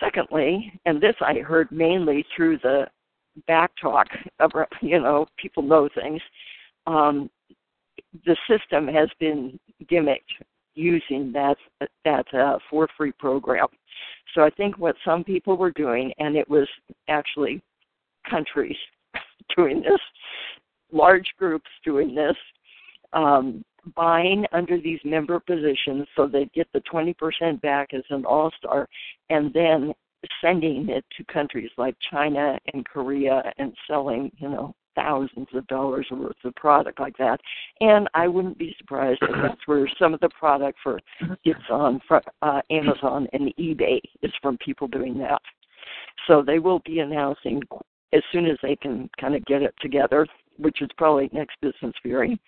secondly, 0.00 0.72
and 0.84 1.00
this 1.00 1.14
I 1.20 1.34
heard 1.34 1.70
mainly 1.70 2.26
through 2.34 2.58
the 2.58 2.86
back 3.46 3.70
talk 3.80 4.08
of, 4.40 4.50
you 4.82 5.00
know, 5.00 5.26
people 5.36 5.62
know 5.62 5.88
things. 5.94 6.20
Um, 6.86 7.30
the 8.24 8.36
system 8.48 8.86
has 8.88 9.08
been 9.18 9.58
gimmicked 9.90 10.20
using 10.74 11.32
that 11.32 11.56
that 12.04 12.26
uh, 12.34 12.58
for 12.70 12.88
free 12.96 13.12
program. 13.12 13.66
So 14.34 14.42
I 14.42 14.50
think 14.50 14.78
what 14.78 14.96
some 15.04 15.24
people 15.24 15.56
were 15.56 15.72
doing, 15.72 16.12
and 16.18 16.36
it 16.36 16.48
was 16.48 16.68
actually 17.08 17.62
countries 18.28 18.76
doing 19.56 19.80
this, 19.80 20.00
large 20.92 21.28
groups 21.38 21.70
doing 21.84 22.14
this, 22.14 22.36
um, 23.12 23.64
buying 23.94 24.44
under 24.52 24.80
these 24.80 25.00
member 25.04 25.40
positions 25.40 26.06
so 26.16 26.26
they 26.26 26.50
get 26.54 26.66
the 26.74 26.82
20% 26.92 27.60
back 27.62 27.94
as 27.94 28.02
an 28.10 28.24
all 28.24 28.50
star, 28.58 28.88
and 29.30 29.52
then 29.54 29.92
sending 30.40 30.88
it 30.88 31.04
to 31.16 31.24
countries 31.32 31.70
like 31.78 31.94
China 32.10 32.58
and 32.74 32.84
Korea 32.84 33.52
and 33.58 33.72
selling, 33.86 34.30
you 34.38 34.48
know, 34.48 34.74
thousands 34.96 35.46
of 35.54 35.66
dollars 35.68 36.06
worth 36.10 36.34
of 36.44 36.54
product 36.56 36.98
like 36.98 37.16
that. 37.18 37.40
And 37.80 38.08
I 38.14 38.26
wouldn't 38.26 38.58
be 38.58 38.74
surprised 38.78 39.20
if 39.22 39.30
that's 39.42 39.66
where 39.66 39.88
some 39.98 40.14
of 40.14 40.20
the 40.20 40.30
product 40.30 40.78
for 40.82 40.98
it's 41.44 41.60
on 41.70 42.00
uh, 42.42 42.60
Amazon 42.70 43.28
and 43.32 43.54
eBay 43.56 44.00
is 44.22 44.32
from 44.42 44.58
people 44.58 44.88
doing 44.88 45.16
that. 45.18 45.40
So 46.26 46.42
they 46.42 46.58
will 46.58 46.80
be 46.84 46.98
announcing 46.98 47.62
as 48.12 48.22
soon 48.32 48.46
as 48.46 48.56
they 48.62 48.74
can 48.76 49.08
kind 49.20 49.34
of 49.34 49.44
get 49.44 49.62
it 49.62 49.74
together, 49.80 50.26
which 50.58 50.82
is 50.82 50.88
probably 50.96 51.30
next 51.32 51.56
business 51.60 51.94
fury, 52.02 52.40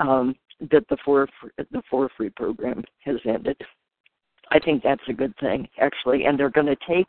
um, 0.00 0.34
that 0.70 0.88
the 0.88 0.96
four 1.04 1.28
the 1.56 1.82
four 1.90 2.10
free 2.16 2.30
program 2.30 2.82
has 3.04 3.16
ended. 3.24 3.56
I 4.50 4.58
think 4.58 4.82
that's 4.82 5.02
a 5.08 5.12
good 5.12 5.34
thing 5.38 5.68
actually, 5.78 6.24
and 6.24 6.38
they're 6.38 6.50
going 6.50 6.66
to 6.66 6.76
take 6.88 7.06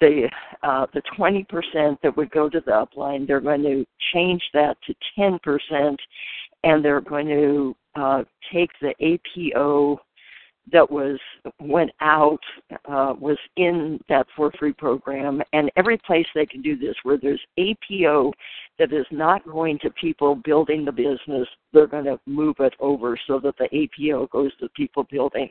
the 0.00 0.28
uh, 0.62 0.86
the 0.94 1.02
20% 1.18 1.96
that 2.02 2.16
would 2.16 2.30
go 2.30 2.48
to 2.48 2.60
the 2.60 2.72
upline, 2.72 3.26
they're 3.26 3.40
going 3.40 3.62
to 3.62 3.84
change 4.12 4.42
that 4.52 4.76
to 4.86 4.94
10%, 5.18 5.96
and 6.64 6.84
they're 6.84 7.00
going 7.00 7.28
to 7.28 7.76
uh, 7.94 8.24
take 8.52 8.70
the 8.80 8.94
APO 9.00 10.00
that 10.72 10.90
was 10.90 11.18
went 11.60 11.90
out 12.00 12.40
uh, 12.88 13.14
was 13.18 13.38
in 13.56 14.00
that 14.08 14.26
for 14.36 14.50
free 14.58 14.72
program, 14.72 15.40
and 15.52 15.70
every 15.76 15.96
place 15.98 16.26
they 16.34 16.46
can 16.46 16.60
do 16.60 16.76
this 16.76 16.96
where 17.04 17.18
there's 17.18 17.40
APO 17.58 18.32
that 18.78 18.92
is 18.92 19.06
not 19.10 19.44
going 19.46 19.78
to 19.78 19.90
people 19.90 20.34
building 20.34 20.84
the 20.84 20.92
business, 20.92 21.46
they're 21.72 21.86
going 21.86 22.04
to 22.04 22.18
move 22.26 22.56
it 22.58 22.74
over 22.80 23.18
so 23.26 23.38
that 23.38 23.54
the 23.58 23.66
APO 23.66 24.26
goes 24.26 24.50
to 24.56 24.68
people 24.70 25.06
building. 25.10 25.50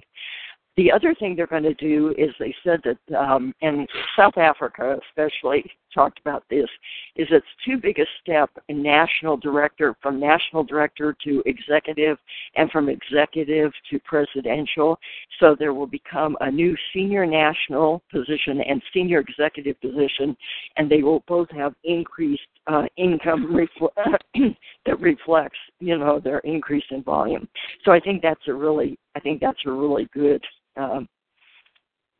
The 0.77 0.91
other 0.91 1.15
thing 1.15 1.36
they're 1.36 1.48
going 1.48 1.63
to 1.63 1.74
do 1.75 2.13
is 2.17 2.29
they 2.38 2.53
said 2.63 2.82
that, 2.84 3.17
um, 3.17 3.53
and 3.62 3.88
South 4.17 4.38
Africa 4.38 5.00
especially 5.10 5.63
talked 5.96 6.20
about 6.20 6.44
this, 6.50 6.68
is 7.16 7.28
it's 7.32 7.46
too 7.66 7.78
big 7.78 7.98
a 7.98 8.06
step 8.22 8.52
in 8.68 8.84
national 8.84 9.38
director, 9.38 9.96
from 10.02 10.20
national 10.20 10.64
director 10.64 11.16
to 11.24 11.42
executive, 11.46 12.18
and 12.56 12.70
from 12.70 12.90
executive 12.90 13.72
to 13.90 14.00
presidential. 14.00 15.00
So 15.40 15.56
there 15.58 15.74
will 15.74 15.88
become 15.88 16.38
a 16.42 16.52
new 16.52 16.75
senior 16.94 17.25
national 17.25 18.04
position 18.12 18.62
and 18.62 18.82
senior 18.94 19.20
executive 19.20 19.80
position, 19.82 20.38
and 20.78 20.92
they 20.92 21.02
will 21.02 21.24
both 21.28 21.50
have 21.52 21.74
increased 21.84 22.42
uh, 22.68 22.84
income 22.98 23.68
refl- 23.82 24.18
that 24.86 25.00
reflects, 25.00 25.58
you 25.80 25.98
know, 25.98 26.20
their 26.20 26.40
increase 26.40 26.86
in 26.92 27.02
volume. 27.02 27.48
So 27.86 27.92
I 27.92 28.00
think 28.00 28.22
that's 28.22 28.48
a 28.48 28.54
really, 28.54 29.00
I 29.16 29.20
think 29.22 29.40
that's 29.40 29.66
a 29.66 29.72
really 29.72 30.08
good 30.14 30.44
um, 30.78 31.08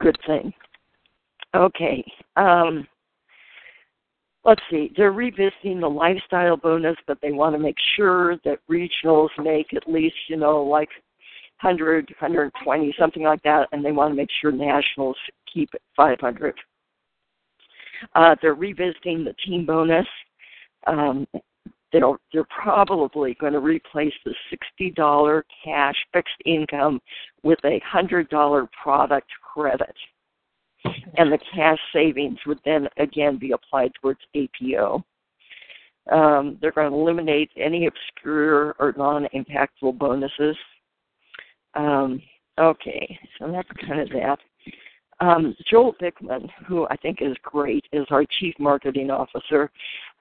good 0.02 0.18
thing. 0.26 0.54
Okay. 1.56 2.04
Um, 2.36 2.88
let's 4.46 4.62
see, 4.70 4.94
they're 4.96 5.12
revisiting 5.12 5.80
the 5.80 5.90
lifestyle 5.90 6.56
bonus, 6.56 6.96
but 7.08 7.18
they 7.22 7.32
want 7.32 7.56
to 7.56 7.60
make 7.60 7.78
sure 7.96 8.38
that 8.46 8.60
regionals 8.70 9.30
make 9.44 9.74
at 9.74 9.90
least, 9.90 10.16
you 10.30 10.38
know, 10.38 10.62
like 10.64 10.90
100, 11.62 12.10
120, 12.20 12.96
something 12.98 13.24
like 13.24 13.42
that, 13.44 13.68
and 13.72 13.84
they 13.84 13.92
want 13.92 14.12
to 14.12 14.16
make 14.16 14.30
sure 14.42 14.52
nationals 14.52 15.18
keep 15.52 15.70
500. 15.98 16.54
Uh, 18.14 18.36
they're 18.42 18.54
revisiting 18.54 19.24
the 19.24 19.34
team 19.46 19.66
bonus. 19.66 20.06
Um, 20.86 21.26
they're, 21.92 22.04
they're 22.32 22.48
probably 22.64 23.36
going 23.40 23.54
to 23.54 23.60
replace 23.60 24.14
the 24.26 24.36
$60 24.80 25.42
cash 25.64 25.96
fixed 26.14 26.36
income 26.46 27.00
with 27.42 27.60
a 27.64 27.82
$100 27.94 28.68
product 28.84 29.28
credit. 29.54 29.96
And 31.18 31.32
the 31.32 31.40
cash 31.54 31.80
savings 31.94 32.40
would 32.46 32.60
then 32.66 32.88
again 32.98 33.38
be 33.38 33.52
applied 33.52 33.92
towards 34.02 34.20
APO. 34.36 35.04
Um, 36.12 36.58
they're 36.62 36.72
going 36.72 36.92
to 36.92 36.98
eliminate 36.98 37.50
any 37.58 37.88
obscure 37.88 38.76
or 38.80 38.94
non 38.98 39.28
impactful 39.34 39.98
bonuses. 39.98 40.56
Um, 41.74 42.22
okay, 42.60 43.20
so 43.40 43.52
that's 43.52 43.70
kind 43.88 44.02
of 44.02 44.10
that. 44.10 44.40
Um, 45.20 45.56
Joel 45.70 45.96
Bikman, 46.02 46.50
who 46.68 46.88
I 46.90 46.98
think 46.98 47.20
is 47.22 47.36
great, 47.42 47.86
is 47.94 48.06
our 48.10 48.26
chief 48.40 48.54
marketing 48.60 49.10
officer. 49.10 49.72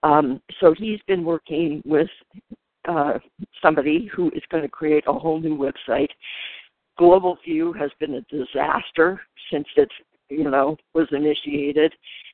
Um, 0.03 0.41
so 0.61 0.75
he's 0.77 1.01
been 1.07 1.25
working 1.25 1.83
with 1.85 2.09
uh, 2.89 3.19
somebody 3.63 4.09
who 4.15 4.29
is 4.31 4.43
going 4.51 4.63
to 4.63 4.69
create 4.69 5.05
a 5.07 5.13
whole 5.13 5.41
new 5.41 5.57
website. 5.57 6.11
Global 6.97 7.39
View 7.45 7.73
has 7.73 7.91
been 7.99 8.15
a 8.15 8.21
disaster 8.23 9.21
since 9.51 9.67
it, 9.77 9.91
you 10.29 10.51
know, 10.51 10.77
was 10.95 11.09
initiated, 11.13 11.93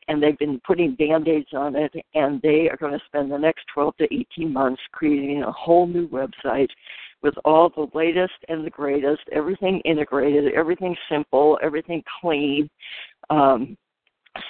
and 0.09 0.23
they've 0.23 0.39
been 0.39 0.61
putting 0.67 0.95
band-aids 0.95 1.49
on 1.53 1.77
it, 1.77 1.93
and 2.15 2.41
they 2.43 2.69
are 2.69 2.77
going 2.77 2.93
to 2.93 3.05
spend 3.07 3.31
the 3.31 3.39
next 3.39 3.65
12 3.73 3.97
to 3.99 4.15
18 4.15 4.53
months 4.53 4.83
creating 4.93 5.43
a 5.43 5.53
whole 5.53 5.87
new 5.87 6.09
website 6.09 6.69
with 7.23 7.35
all 7.45 7.69
the 7.69 7.87
latest 7.95 8.33
and 8.49 8.65
the 8.65 8.71
greatest, 8.71 9.23
everything 9.33 9.81
integrated, 9.85 10.53
everything 10.55 10.97
simple, 11.11 11.59
everything 11.63 12.03
clean. 12.21 12.69
Um, 13.29 13.77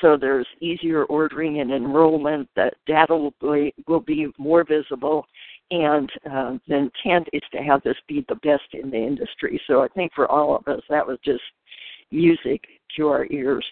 so 0.01 0.17
there's 0.17 0.47
easier 0.61 1.05
ordering 1.05 1.61
and 1.61 1.73
enrollment. 1.73 2.49
That 2.55 2.75
data 2.87 3.17
will 3.17 3.35
be, 3.41 3.75
will 3.89 4.01
be 4.01 4.29
more 4.39 4.65
visible, 4.65 5.27
and 5.71 6.11
uh, 6.31 6.59
the 6.69 6.77
intent 6.77 7.29
is 7.33 7.43
to 7.53 7.59
have 7.59 7.83
this 7.83 7.97
be 8.07 8.25
the 8.29 8.37
best 8.37 8.63
in 8.73 8.91
the 8.91 8.99
industry. 8.99 9.61
So 9.67 9.83
I 9.83 9.89
think 9.89 10.13
for 10.15 10.31
all 10.31 10.55
of 10.55 10.69
us, 10.69 10.83
that 10.91 11.07
was 11.07 11.19
just 11.25 11.43
music 12.11 12.63
to 12.97 13.09
our 13.09 13.27
ears. 13.31 13.65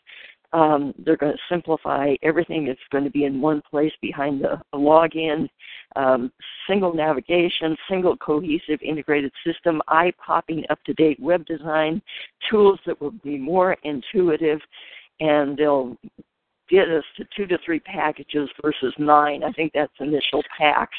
Um, 0.52 0.94
they're 0.98 1.16
going 1.16 1.32
to 1.32 1.38
simplify 1.50 2.14
everything. 2.22 2.68
It's 2.68 2.80
going 2.90 3.04
to 3.04 3.10
be 3.10 3.25
in 3.25 3.40
one 3.40 3.62
place 3.70 3.92
behind 4.00 4.42
the, 4.42 4.60
login. 4.75 5.48
Um, 5.96 6.32
single 6.68 6.94
navigation, 6.94 7.76
single 7.88 8.16
cohesive 8.16 8.80
integrated 8.82 9.32
system, 9.44 9.82
eye 9.88 10.12
popping 10.25 10.64
up 10.70 10.82
to 10.84 10.94
date 10.94 11.18
web 11.20 11.44
design, 11.46 12.00
tools 12.50 12.78
that 12.87 13.00
will 13.00 13.14
be 13.25 13.38
more 13.38 13.76
intuitive, 13.82 14.60
and 15.20 15.56
they'll 15.56 15.96
get 16.68 16.88
us 16.88 17.04
to 17.16 17.25
two 17.37 17.46
to 17.46 17.58
three 17.64 17.80
packages 17.80 18.48
versus 18.62 18.94
nine. 18.98 19.42
I 19.42 19.52
think 19.52 19.72
that's 19.75 19.92
initial 20.00 20.42
packs. 20.56 20.96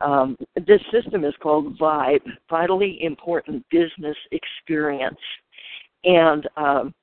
Um, 0.00 0.36
this 0.66 0.80
system 0.92 1.24
is 1.24 1.34
called 1.42 1.78
Vibe, 1.78 2.22
Vitally 2.50 2.98
Important 3.02 3.64
Business 3.70 4.16
Experience. 4.32 5.18
And 6.04 6.48
um, 6.56 6.94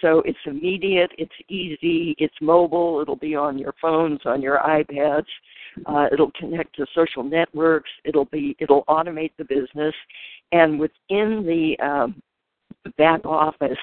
so 0.00 0.22
it's 0.24 0.38
immediate, 0.46 1.10
it's 1.16 1.32
easy, 1.48 2.14
it's 2.18 2.34
mobile, 2.40 3.00
it'll 3.00 3.16
be 3.16 3.34
on 3.34 3.58
your 3.58 3.74
phones, 3.80 4.20
on 4.24 4.42
your 4.42 4.58
iPads, 4.58 5.26
uh, 5.86 6.06
it'll 6.12 6.32
connect 6.38 6.74
to 6.76 6.86
social 6.94 7.22
networks, 7.22 7.90
it'll 8.04 8.24
be 8.26 8.56
it'll 8.58 8.84
automate 8.84 9.32
the 9.38 9.44
business, 9.44 9.94
and 10.52 10.78
within 10.78 11.44
the 11.44 11.76
um, 11.84 12.20
back 12.98 13.24
office, 13.24 13.78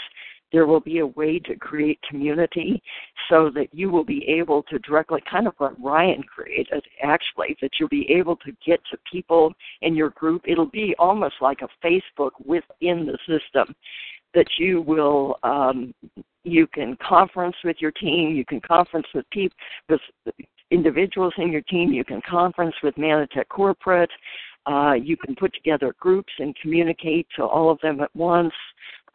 there 0.52 0.68
will 0.68 0.80
be 0.80 1.00
a 1.00 1.08
way 1.08 1.40
to 1.40 1.56
create 1.56 2.00
community 2.08 2.82
so 3.28 3.50
that 3.50 3.68
you 3.72 3.90
will 3.90 4.04
be 4.04 4.24
able 4.28 4.62
to 4.64 4.78
directly, 4.80 5.20
kind 5.30 5.48
of 5.48 5.56
what 5.58 5.82
Ryan 5.84 6.22
created 6.24 6.84
actually, 7.02 7.58
that 7.60 7.72
you'll 7.80 7.90
be 7.90 8.10
able 8.12 8.36
to 8.38 8.52
get 8.66 8.80
to 8.92 8.98
people 9.12 9.52
in 9.82 9.96
your 9.96 10.12
group. 10.12 10.44
It'll 10.46 10.68
be 10.68 10.94
almost 11.00 11.36
like 11.42 11.62
a 11.62 11.86
Facebook 11.86 12.32
within 12.46 13.08
the 13.08 13.18
system 13.28 13.74
that 14.34 14.48
you 14.58 14.82
will 14.82 15.38
um, 15.44 15.94
you 16.44 16.68
can 16.68 16.98
conference 16.98 17.56
with 17.64 17.78
your 17.80 17.92
team, 17.92 18.36
you 18.36 18.46
can 18.46 18.60
conference 18.62 19.08
with 19.14 19.30
people 19.32 19.58
with 19.90 20.02
individuals 20.72 21.34
in 21.38 21.52
your 21.52 21.62
team, 21.62 21.92
you 21.92 22.04
can 22.04 22.22
conference 22.30 22.76
with 22.84 22.96
Mannatech 22.96 23.48
corporate, 23.50 24.10
uh, 24.66 24.94
you 24.94 25.16
can 25.18 25.36
put 25.36 25.54
together 25.54 25.94
groups 26.00 26.32
and 26.40 26.56
communicate 26.62 27.28
to 27.36 27.44
all 27.44 27.70
of 27.70 27.80
them 27.82 28.02
at 28.02 28.14
once. 28.16 28.54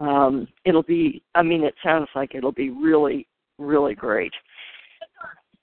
Um, 0.01 0.47
it'll 0.65 0.83
be, 0.83 1.23
I 1.35 1.43
mean, 1.43 1.65
it 1.65 1.75
sounds 1.83 2.09
like 2.15 2.35
it'll 2.35 2.53
be 2.53 2.71
really, 2.71 3.27
really 3.59 3.95
great. 3.95 4.33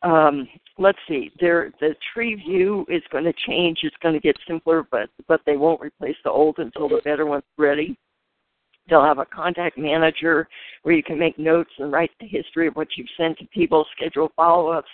Um, 0.02 0.48
let's 0.78 1.00
see, 1.08 1.32
there, 1.40 1.72
the 1.80 1.96
tree 2.14 2.36
view 2.36 2.86
is 2.90 3.02
going 3.12 3.24
to 3.24 3.34
change. 3.48 3.80
It's 3.84 3.96
going 4.04 4.14
to 4.14 4.20
get 4.20 4.36
simpler, 4.48 4.86
but 4.92 5.10
but 5.28 5.42
they 5.46 5.58
won't 5.58 5.82
replace 5.82 6.18
the 6.24 6.30
old 6.30 6.60
until 6.60 6.90
the 6.90 7.02
better 7.04 7.26
one's 7.26 7.44
ready. 7.58 7.98
They'll 8.90 9.04
have 9.04 9.18
a 9.18 9.26
contact 9.26 9.78
manager 9.78 10.48
where 10.84 10.96
you 10.96 11.04
can 11.04 11.18
make 11.18 11.40
notes 11.40 11.72
and 11.80 11.92
write 11.92 12.12
the 12.20 12.28
history 12.28 12.68
of 12.68 12.76
what 12.76 12.88
you've 12.96 13.08
sent 13.18 13.38
to 13.40 13.46
people, 13.48 13.86
schedule 13.96 14.32
follow 14.36 14.70
ups. 14.70 14.90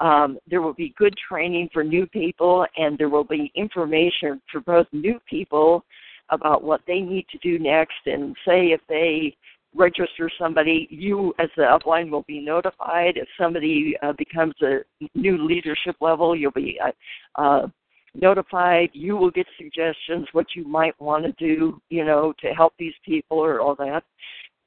Um, 0.00 0.38
there 0.48 0.62
will 0.62 0.74
be 0.74 0.94
good 0.98 1.14
training 1.28 1.70
for 1.72 1.84
new 1.84 2.06
people, 2.06 2.66
and 2.76 2.98
there 2.98 3.08
will 3.08 3.24
be 3.24 3.52
information 3.54 4.40
for 4.50 4.60
both 4.60 4.86
new 4.92 5.20
people 5.28 5.84
about 6.30 6.64
what 6.64 6.80
they 6.86 7.00
need 7.00 7.26
to 7.30 7.38
do 7.38 7.58
next. 7.58 8.06
And 8.06 8.34
say 8.46 8.72
if 8.72 8.80
they 8.88 9.36
register 9.74 10.30
somebody, 10.38 10.86
you 10.90 11.34
as 11.38 11.48
the 11.56 11.62
upline 11.62 12.10
will 12.10 12.24
be 12.26 12.40
notified. 12.40 13.16
If 13.16 13.28
somebody 13.38 13.96
uh, 14.02 14.12
becomes 14.18 14.54
a 14.62 14.80
new 15.14 15.38
leadership 15.38 15.96
level, 16.00 16.36
you'll 16.36 16.50
be 16.50 16.78
uh, 16.84 17.40
uh, 17.40 17.66
notified. 18.14 18.90
You 18.92 19.16
will 19.16 19.30
get 19.30 19.46
suggestions 19.58 20.26
what 20.32 20.46
you 20.54 20.64
might 20.64 20.98
want 21.00 21.24
to 21.24 21.32
do, 21.32 21.80
you 21.88 22.04
know, 22.04 22.32
to 22.40 22.48
help 22.48 22.74
these 22.78 22.94
people 23.04 23.38
or 23.38 23.60
all 23.60 23.74
that. 23.76 24.02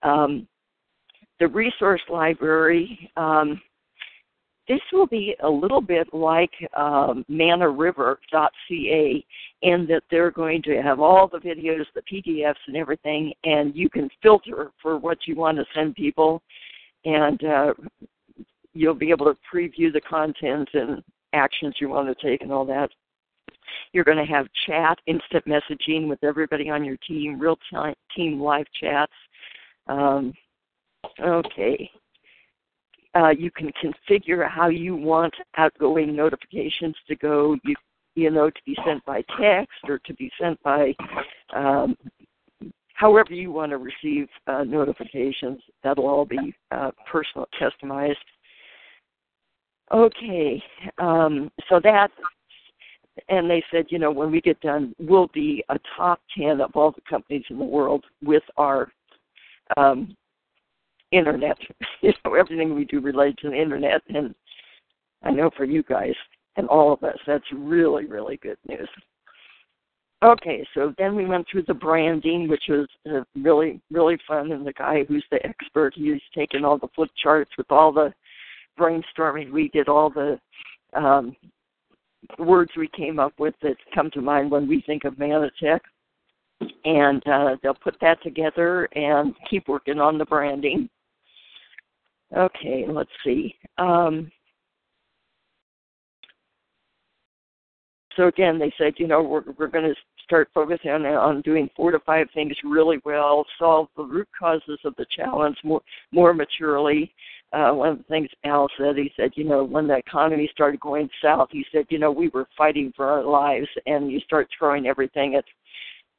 Um, 0.04 0.48
the 1.40 1.48
resource 1.48 2.02
library. 2.10 3.12
Um, 3.18 3.62
this 4.68 4.80
will 4.92 5.06
be 5.06 5.36
a 5.44 5.50
little 5.50 5.82
bit 5.82 6.12
like 6.12 6.52
um, 6.76 7.24
manariver.ca 7.30 9.26
in 9.62 9.88
that 9.88 10.04
they're 10.10 10.32
going 10.32 10.62
to 10.64 10.82
have 10.82 11.00
all 11.00 11.28
the 11.28 11.38
videos, 11.38 11.86
the 11.94 12.02
PDFs, 12.02 12.56
and 12.68 12.76
everything, 12.76 13.32
and 13.44 13.76
you 13.76 13.90
can 13.90 14.10
filter 14.24 14.72
for 14.82 14.98
what 14.98 15.20
you 15.28 15.36
want 15.36 15.58
to 15.58 15.66
send 15.76 15.94
people, 15.94 16.42
and 17.04 17.44
uh, 17.44 17.74
you'll 18.74 18.96
be 18.96 19.12
able 19.12 19.28
to 19.28 19.38
preview 19.54 19.94
the 19.94 20.02
content 20.02 20.68
and 20.74 21.04
actions 21.34 21.76
you 21.80 21.90
want 21.90 22.08
to 22.08 22.28
take 22.28 22.42
and 22.42 22.52
all 22.52 22.66
that. 22.66 22.90
You're 23.94 24.04
going 24.04 24.18
to 24.18 24.32
have 24.32 24.48
chat, 24.66 24.98
instant 25.08 25.46
messaging 25.46 26.08
with 26.08 26.24
everybody 26.24 26.70
on 26.70 26.84
your 26.84 26.98
team, 27.08 27.40
real 27.40 27.58
time 27.72 27.96
team 28.16 28.40
live 28.40 28.66
chats. 28.80 29.14
Um, 29.88 30.34
okay. 31.22 31.90
Uh, 33.16 33.30
you 33.30 33.50
can 33.50 33.72
configure 33.82 34.50
how 34.50 34.68
you 34.68 34.96
want 34.96 35.34
outgoing 35.58 36.16
notifications 36.16 36.96
to 37.08 37.16
go. 37.16 37.56
You 37.64 37.76
you 38.16 38.30
know 38.30 38.50
to 38.50 38.62
be 38.66 38.76
sent 38.86 39.04
by 39.06 39.24
text 39.40 39.78
or 39.88 40.00
to 40.00 40.14
be 40.16 40.32
sent 40.40 40.62
by 40.64 40.94
um, 41.54 41.96
however 42.94 43.34
you 43.34 43.52
want 43.52 43.72
to 43.72 43.78
receive 43.78 44.28
uh, 44.48 44.64
notifications. 44.64 45.62
That'll 45.84 46.08
all 46.08 46.26
be 46.26 46.54
uh, 46.72 46.92
personal, 47.10 47.48
customized. 47.62 48.16
Okay, 49.94 50.64
um, 50.98 51.52
so 51.70 51.80
that 51.84 52.10
and 53.30 53.50
they 53.50 53.64
said, 53.72 53.86
you 53.90 54.00
know, 54.00 54.12
when 54.12 54.32
we 54.32 54.42
get 54.42 54.60
done, 54.62 54.94
we'll 55.00 55.30
be 55.34 55.64
a 55.70 55.80
top 55.96 56.20
10 56.38 56.62
of 56.62 56.72
all 56.76 56.92
the 56.92 57.02
companies 57.10 57.46
in 57.50 57.58
the 57.58 57.66
world 57.66 58.04
with 58.24 58.44
our 58.58 58.92
um, 59.78 60.16
internet. 61.12 61.58
you 62.02 62.14
know, 62.24 62.34
everything 62.34 62.76
we 62.76 62.86
do 62.86 63.00
related 63.00 63.38
to 63.40 63.50
the 63.50 63.62
internet. 63.62 64.02
And 64.10 64.36
I 65.24 65.32
know 65.32 65.50
for 65.56 65.66
you 65.66 65.84
guys 65.84 66.14
and 66.58 66.68
all 66.68 66.94
of 66.94 67.04
us, 67.04 67.18
that's 67.26 67.46
really, 67.54 68.06
really 68.06 68.38
good 68.38 68.58
news. 68.68 68.90
Okay, 70.24 70.66
so 70.74 70.94
then 70.98 71.16
we 71.16 71.26
went 71.26 71.46
through 71.50 71.64
the 71.68 71.74
branding, 71.74 72.48
which 72.48 72.64
was 72.70 72.88
uh, 73.10 73.22
really, 73.36 73.80
really 73.92 74.18
fun. 74.28 74.52
And 74.52 74.66
the 74.66 74.74
guy 74.74 75.04
who's 75.08 75.26
the 75.30 75.46
expert, 75.46 75.94
he's 75.96 76.22
taken 76.34 76.66
all 76.66 76.78
the 76.78 76.88
flip 76.96 77.12
charts 77.22 77.52
with 77.58 77.70
all 77.70 77.92
the 77.92 78.14
brainstorming. 78.80 79.52
We 79.52 79.70
did 79.70 79.88
all 79.88 80.10
the 80.10 80.40
um, 80.94 81.36
words 82.40 82.72
we 82.78 82.88
came 82.90 83.20
up 83.20 83.34
with 83.40 83.56
that 83.62 83.76
come 83.94 84.10
to 84.12 84.22
mind 84.22 84.52
when 84.52 84.68
we 84.68 84.82
think 84.82 85.04
of 85.06 85.16
Mannatech. 85.16 85.80
And 86.86 87.22
uh, 87.28 87.58
they'll 87.62 87.74
put 87.74 87.98
that 88.02 88.22
together 88.24 88.86
and 88.96 89.36
keep 89.50 89.68
working 89.68 90.00
on 90.00 90.18
the 90.18 90.26
branding. 90.26 90.90
Okay, 92.36 92.86
let's 92.88 93.10
see. 93.24 93.56
Um, 93.78 94.32
so 98.16 98.28
again, 98.28 98.58
they 98.58 98.74
said, 98.78 98.94
you 98.98 99.08
know, 99.08 99.22
we're, 99.22 99.44
we're 99.58 99.68
going 99.68 99.86
to 99.86 99.96
start 100.24 100.50
focusing 100.54 100.92
on, 100.92 101.06
on 101.06 101.42
doing 101.42 101.70
four 101.76 101.92
to 101.92 102.00
five 102.00 102.28
things 102.34 102.56
really 102.64 103.00
well, 103.06 103.46
solve 103.60 103.88
the 103.96 104.04
root 104.04 104.28
causes 104.38 104.80
of 104.84 104.96
the 104.98 105.06
challenge 105.16 105.58
more, 105.64 105.82
more 106.12 106.34
maturely, 106.34 107.14
uh, 107.56 107.72
one 107.72 107.90
of 107.90 107.98
the 108.00 108.04
things 108.06 108.28
Al 108.44 108.68
said, 108.78 108.98
he 108.98 109.10
said, 109.16 109.32
you 109.36 109.46
know, 109.46 109.64
when 109.64 109.88
the 109.88 109.96
economy 109.96 110.50
started 110.52 110.78
going 110.82 111.10
south, 111.24 111.48
he 111.52 111.66
said, 111.72 111.86
you 111.90 111.98
know, 111.98 112.12
we 112.12 112.28
were 112.30 112.48
fighting 112.58 112.92
for 112.94 113.06
our 113.06 113.24
lives, 113.24 113.68
and 113.86 114.12
you 114.12 114.20
start 114.20 114.50
throwing 114.60 114.88
everything 114.88 115.36
at 115.36 115.46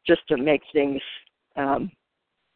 just 0.06 0.26
to 0.28 0.38
make 0.38 0.62
things, 0.72 1.00
um, 1.56 1.92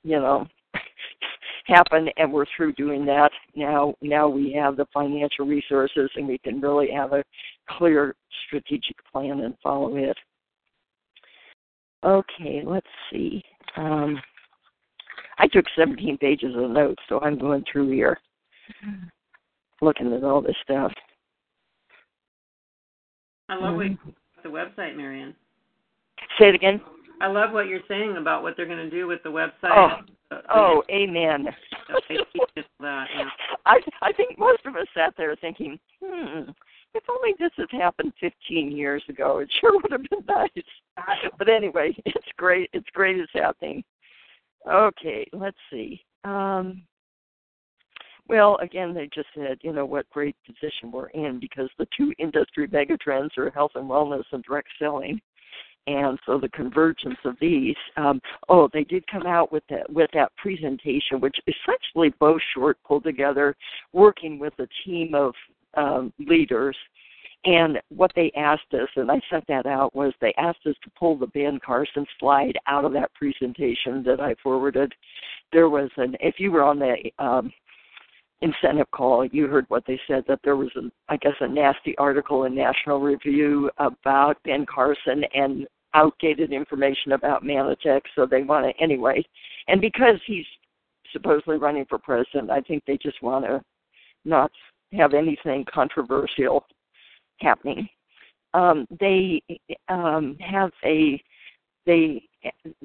you 0.02 0.18
know, 0.18 0.46
happen 1.66 2.08
and 2.16 2.32
we're 2.32 2.46
through 2.56 2.72
doing 2.72 3.04
that. 3.04 3.30
Now 3.54 3.94
now 4.00 4.28
we 4.28 4.52
have 4.54 4.76
the 4.76 4.86
financial 4.94 5.46
resources 5.46 6.10
and 6.16 6.26
we 6.26 6.38
can 6.38 6.60
really 6.60 6.90
have 6.90 7.12
a 7.12 7.22
clear 7.68 8.14
strategic 8.46 8.96
plan 9.12 9.40
and 9.40 9.54
follow 9.62 9.94
it. 9.96 10.16
Okay 12.02 12.62
let's 12.64 12.86
see 13.12 13.42
um, 13.76 14.18
i 15.38 15.46
took 15.46 15.66
17 15.76 16.16
pages 16.16 16.54
of 16.56 16.70
notes 16.70 17.02
so 17.10 17.20
i'm 17.20 17.38
going 17.38 17.62
through 17.70 17.90
here 17.90 18.18
looking 19.82 20.12
at 20.12 20.24
all 20.24 20.40
this 20.40 20.56
stuff 20.62 20.92
i 23.48 23.54
love 23.54 23.76
what 23.76 23.86
the 24.42 24.48
website 24.48 24.96
marion 24.96 25.34
say 26.38 26.48
it 26.48 26.54
again 26.54 26.80
I 27.20 27.26
love 27.26 27.52
what 27.52 27.66
you're 27.66 27.80
saying 27.86 28.16
about 28.16 28.42
what 28.42 28.56
they're 28.56 28.66
going 28.66 28.78
to 28.78 28.90
do 28.90 29.06
with 29.06 29.22
the 29.22 29.28
website. 29.28 30.00
Oh, 30.32 30.38
oh, 30.54 30.82
amen. 30.90 31.48
I 33.66 33.78
I 34.00 34.12
think 34.12 34.38
most 34.38 34.64
of 34.64 34.74
us 34.74 34.86
sat 34.94 35.12
there 35.18 35.36
thinking, 35.36 35.78
hmm, 36.02 36.50
if 36.94 37.04
only 37.10 37.34
this 37.38 37.50
had 37.56 37.70
happened 37.70 38.12
15 38.20 38.72
years 38.72 39.02
ago, 39.08 39.38
it 39.38 39.50
sure 39.60 39.78
would 39.80 39.92
have 39.92 40.02
been 40.08 40.24
nice. 40.26 40.48
But 41.38 41.48
anyway, 41.50 41.94
it's 42.06 42.28
great. 42.36 42.70
It's 42.72 42.88
great 42.94 43.18
it's 43.18 43.30
happening. 43.34 43.84
Okay, 44.70 45.26
let's 45.32 45.56
see. 45.70 46.02
Um, 46.24 46.82
well, 48.30 48.56
again, 48.62 48.94
they 48.94 49.08
just 49.12 49.26
said, 49.34 49.58
you 49.62 49.72
know, 49.72 49.84
what 49.84 50.08
great 50.10 50.36
position 50.46 50.92
we're 50.92 51.08
in 51.08 51.40
because 51.40 51.68
the 51.78 51.88
two 51.96 52.14
industry 52.18 52.68
megatrends 52.68 53.36
are 53.36 53.50
health 53.50 53.72
and 53.74 53.90
wellness 53.90 54.22
and 54.30 54.44
direct 54.44 54.68
selling 54.78 55.20
and 55.88 56.16
so 56.24 56.38
the 56.38 56.48
convergence 56.50 57.18
of 57.24 57.34
these. 57.40 57.74
Um, 57.96 58.20
oh, 58.48 58.68
they 58.72 58.84
did 58.84 59.04
come 59.08 59.26
out 59.26 59.50
with 59.50 59.64
that 59.68 59.90
with 59.92 60.10
that 60.14 60.30
presentation, 60.36 61.20
which 61.20 61.36
essentially 61.48 62.14
Bo 62.20 62.38
Short 62.54 62.78
pulled 62.86 63.02
together, 63.02 63.56
working 63.92 64.38
with 64.38 64.52
a 64.60 64.68
team 64.84 65.12
of 65.16 65.34
um, 65.74 66.12
leaders. 66.20 66.76
And 67.46 67.80
what 67.88 68.12
they 68.14 68.30
asked 68.36 68.74
us, 68.74 68.88
and 68.94 69.10
I 69.10 69.20
sent 69.28 69.44
that 69.48 69.66
out, 69.66 69.92
was 69.92 70.12
they 70.20 70.34
asked 70.36 70.66
us 70.66 70.76
to 70.84 70.90
pull 70.96 71.16
the 71.16 71.26
Ben 71.28 71.58
Carson 71.64 72.06
slide 72.20 72.56
out 72.68 72.84
of 72.84 72.92
that 72.92 73.12
presentation 73.14 74.04
that 74.04 74.20
I 74.20 74.36
forwarded. 74.40 74.92
There 75.50 75.70
was 75.70 75.90
an, 75.96 76.16
if 76.20 76.38
you 76.38 76.52
were 76.52 76.62
on 76.62 76.78
the 76.78 77.10
um, 77.18 77.50
incentive 78.42 78.90
call, 78.92 79.24
you 79.26 79.46
heard 79.46 79.66
what 79.68 79.84
they 79.86 80.00
said 80.06 80.24
that 80.28 80.40
there 80.42 80.56
was, 80.56 80.70
a, 80.76 80.90
I 81.08 81.16
guess, 81.16 81.34
a 81.40 81.48
nasty 81.48 81.96
article 81.98 82.44
in 82.44 82.54
National 82.54 83.00
Review 83.00 83.70
about 83.78 84.42
Ben 84.44 84.66
Carson 84.66 85.24
and 85.34 85.66
outdated 85.94 86.52
information 86.52 87.12
about 87.12 87.44
Mannatech, 87.44 88.02
so 88.14 88.24
they 88.24 88.42
want 88.42 88.64
to 88.64 88.82
anyway. 88.82 89.22
And 89.68 89.80
because 89.80 90.18
he's 90.26 90.46
supposedly 91.12 91.58
running 91.58 91.84
for 91.86 91.98
president, 91.98 92.50
I 92.50 92.60
think 92.60 92.84
they 92.86 92.96
just 92.96 93.20
want 93.22 93.44
to 93.44 93.60
not 94.24 94.50
have 94.92 95.14
anything 95.14 95.64
controversial 95.72 96.64
happening. 97.40 97.88
Um, 98.54 98.86
they 98.98 99.42
um, 99.88 100.36
have 100.40 100.70
a 100.84 101.22
they 101.86 102.22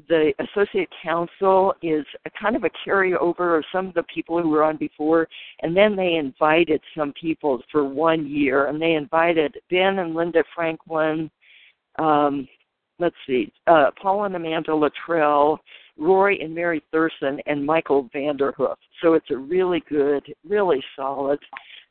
the 0.10 0.34
associate 0.40 0.90
council 1.02 1.74
is 1.82 2.06
a 2.26 2.30
kind 2.40 2.56
of 2.56 2.64
a 2.64 2.70
carryover 2.86 3.58
of 3.58 3.66
some 3.72 3.88
of 3.88 3.94
the 3.94 4.04
people 4.04 4.42
who 4.42 4.50
were 4.50 4.64
on 4.64 4.78
before, 4.78 5.28
and 5.62 5.76
then 5.76 5.96
they 5.96 6.16
invited 6.16 6.82
some 6.98 7.14
people 7.20 7.62
for 7.72 7.86
one 7.86 8.28
year, 8.28 8.68
and 8.68 8.82
they 8.82 8.94
invited 8.94 9.56
Ben 9.70 10.00
and 10.00 10.14
Linda 10.14 10.44
Franklin, 10.54 11.30
um, 12.00 12.48
let's 13.00 13.16
see, 13.28 13.52
uh, 13.68 13.92
Paul 14.02 14.26
and 14.26 14.36
Amanda 14.36 14.76
Luttrell, 14.76 15.60
Roy 15.98 16.36
and 16.42 16.54
Mary 16.54 16.84
Thurston, 16.92 17.40
and 17.46 17.66
Michael 17.66 18.10
Vanderhoof. 18.14 18.76
So 19.02 19.14
it's 19.14 19.32
a 19.32 19.38
really 19.38 19.82
good, 19.88 20.24
really 20.48 20.84
solid 20.96 21.40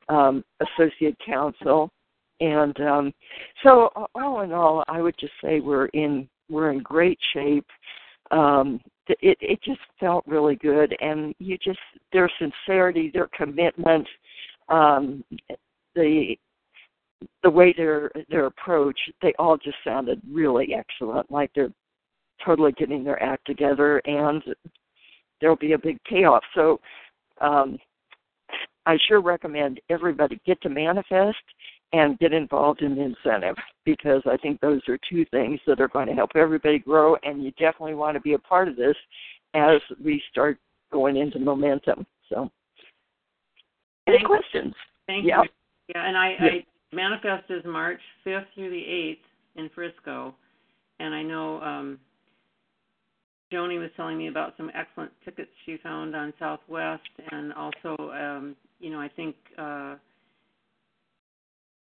um, 0.08 0.44
associate 0.60 1.16
council. 1.24 1.90
And 2.40 2.78
um, 2.80 3.14
so, 3.62 3.90
all 4.14 4.40
in 4.42 4.52
all, 4.52 4.84
I 4.88 5.00
would 5.00 5.14
just 5.18 5.32
say 5.42 5.60
we're 5.60 5.86
in 5.86 6.28
we're 6.48 6.70
in 6.70 6.80
great 6.80 7.18
shape. 7.32 7.66
Um, 8.30 8.80
it 9.08 9.36
it 9.40 9.62
just 9.62 9.80
felt 10.00 10.24
really 10.26 10.56
good, 10.56 10.96
and 11.00 11.34
you 11.38 11.58
just 11.58 11.78
their 12.12 12.30
sincerity, 12.38 13.10
their 13.12 13.28
commitment, 13.36 14.06
um, 14.68 15.22
the 15.94 16.36
the 17.42 17.50
way 17.50 17.74
their 17.76 18.10
their 18.30 18.46
approach, 18.46 18.98
they 19.22 19.34
all 19.38 19.56
just 19.56 19.76
sounded 19.84 20.20
really 20.30 20.74
excellent. 20.74 21.30
Like 21.30 21.50
they're 21.54 21.72
totally 22.44 22.72
getting 22.72 23.04
their 23.04 23.22
act 23.22 23.46
together, 23.46 23.98
and 24.06 24.42
there'll 25.40 25.56
be 25.56 25.72
a 25.72 25.78
big 25.78 25.98
payoff. 26.04 26.42
So, 26.54 26.80
um, 27.40 27.78
I 28.86 28.96
sure 29.08 29.20
recommend 29.20 29.80
everybody 29.90 30.40
get 30.46 30.60
to 30.62 30.68
manifest 30.68 31.36
and 31.94 32.18
get 32.18 32.32
involved 32.32 32.82
in 32.82 32.96
the 32.96 33.02
incentive 33.02 33.54
because 33.84 34.20
I 34.26 34.36
think 34.36 34.60
those 34.60 34.80
are 34.88 34.98
two 35.08 35.24
things 35.26 35.60
that 35.68 35.80
are 35.80 35.86
going 35.86 36.08
to 36.08 36.12
help 36.12 36.30
everybody 36.34 36.80
grow, 36.80 37.16
and 37.22 37.42
you 37.42 37.52
definitely 37.52 37.94
want 37.94 38.16
to 38.16 38.20
be 38.20 38.32
a 38.32 38.38
part 38.38 38.66
of 38.66 38.74
this 38.74 38.96
as 39.54 39.80
we 40.04 40.20
start 40.28 40.58
going 40.92 41.16
into 41.16 41.38
momentum. 41.38 42.04
So, 42.28 42.50
any 44.08 44.18
Thank 44.18 44.26
questions? 44.26 44.74
Thank 45.06 45.24
yeah. 45.24 45.42
you. 45.42 45.48
Yeah, 45.94 46.08
and 46.08 46.16
I, 46.16 46.30
yeah. 46.30 46.46
I 46.46 46.66
manifest 46.92 47.44
is 47.50 47.62
March 47.64 48.00
5th 48.26 48.46
through 48.56 48.70
the 48.70 48.76
8th 48.76 49.62
in 49.62 49.70
Frisco, 49.72 50.34
and 50.98 51.14
I 51.14 51.22
know 51.22 51.60
um, 51.60 52.00
Joni 53.52 53.78
was 53.78 53.90
telling 53.96 54.18
me 54.18 54.26
about 54.26 54.54
some 54.56 54.68
excellent 54.74 55.12
tickets 55.24 55.50
she 55.64 55.76
found 55.80 56.16
on 56.16 56.32
Southwest, 56.40 57.02
and 57.30 57.52
also, 57.52 58.10
um, 58.10 58.56
you 58.80 58.90
know, 58.90 59.00
I 59.00 59.10
think. 59.14 59.36
Uh, 59.56 59.94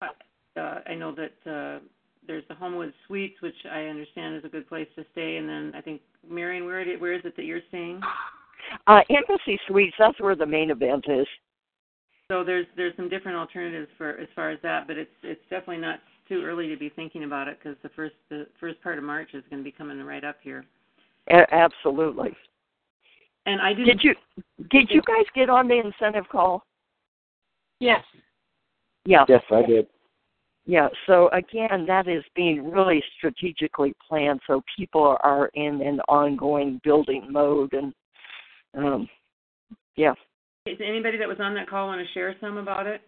uh, 0.01 0.79
I 0.88 0.93
know 0.95 1.13
that 1.15 1.51
uh, 1.51 1.79
there's 2.27 2.43
the 2.47 2.55
Homewood 2.55 2.93
Suites, 3.08 3.41
which 3.41 3.55
I 3.71 3.86
understand 3.86 4.36
is 4.36 4.45
a 4.45 4.49
good 4.49 4.67
place 4.67 4.88
to 4.95 5.05
stay, 5.12 5.38
and 5.38 5.47
then 5.47 5.73
I 5.75 5.81
think 5.81 6.01
Marion, 6.27 6.65
where 6.65 6.86
where 6.97 7.13
is 7.13 7.21
it 7.25 7.36
that 7.36 7.45
you're 7.45 7.62
staying? 7.69 8.01
Uh, 8.88 9.01
Embassy 9.10 9.60
Suites. 9.67 9.95
That's 9.99 10.19
where 10.19 10.36
the 10.36 10.45
main 10.45 10.71
event 10.71 11.05
is. 11.08 11.27
So 12.27 12.43
there's 12.43 12.65
there's 12.75 12.95
some 12.95 13.10
different 13.10 13.38
alternatives 13.38 13.89
for 13.97 14.17
as 14.17 14.27
far 14.36 14.49
as 14.49 14.60
that, 14.63 14.88
but 14.88 14.97
it's 14.97 15.12
it's 15.21 15.41
definitely 15.49 15.77
not 15.77 15.99
too 16.27 16.43
early 16.43 16.67
to 16.69 16.75
be 16.75 16.89
thinking 16.89 17.23
about 17.23 17.47
it 17.47 17.60
because 17.62 17.77
the 17.84 17.89
first 17.89 18.15
the 18.29 18.47
first 18.60 18.81
part 18.81 18.97
of 18.97 19.03
March 19.03 19.29
is 19.34 19.43
going 19.49 19.62
to 19.62 19.63
be 19.63 19.71
coming 19.71 20.01
right 20.01 20.23
up 20.23 20.38
here. 20.41 20.65
A- 21.29 21.53
absolutely. 21.53 22.36
And 23.45 23.62
I 23.62 23.73
didn't. 23.73 23.86
Did 23.86 24.03
you 24.03 24.15
did 24.71 24.89
you 24.89 25.01
guys 25.01 25.25
get 25.36 25.49
on 25.49 25.67
the 25.67 25.79
incentive 25.79 26.27
call? 26.29 26.63
Yes. 27.79 28.01
Yeah. 29.06 29.26
Yes, 29.30 29.44
I 29.52 29.63
did. 29.65 29.88
Yeah, 30.68 30.88
so 31.06 31.30
again, 31.30 31.86
that 31.88 32.08
is 32.08 32.24
being 32.36 32.72
really 32.72 33.04
strategically 33.18 33.94
planned 34.08 34.39
so 34.48 34.63
people 34.76 35.15
are 35.24 35.52
in 35.54 35.82
an 35.82 36.00
ongoing 36.08 36.82
building 36.84 37.28
mode 37.30 37.74
and 37.74 37.94
um 38.76 39.08
yeah. 39.96 40.13
Is 40.65 40.80
anybody 40.84 41.18
that 41.20 41.28
was 41.28 41.38
on 41.39 41.54
that 41.54 41.70
call 41.70 41.88
want 41.88 42.06
to 42.06 42.13
share 42.13 42.36
some 42.41 42.58
about 42.58 42.88
it? 42.88 43.02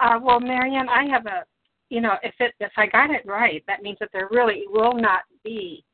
Uh, 0.00 0.18
well, 0.20 0.40
Marianne, 0.40 0.88
I 0.88 1.04
have 1.06 1.26
a, 1.26 1.44
you 1.88 2.00
know, 2.00 2.14
if 2.24 2.34
it 2.40 2.54
if 2.58 2.72
I 2.76 2.86
got 2.86 3.10
it 3.10 3.24
right, 3.24 3.62
that 3.68 3.82
means 3.82 3.98
that 4.00 4.08
there 4.12 4.28
really 4.32 4.64
will 4.68 4.94
not 4.94 5.20
be 5.44 5.84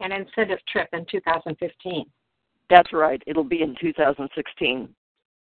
an 0.00 0.12
incentive 0.12 0.58
trip 0.72 0.88
in 0.94 1.04
2015. 1.10 2.06
That's 2.70 2.92
right. 2.92 3.22
It'll 3.26 3.44
be 3.44 3.62
in 3.62 3.76
2016. 3.80 4.88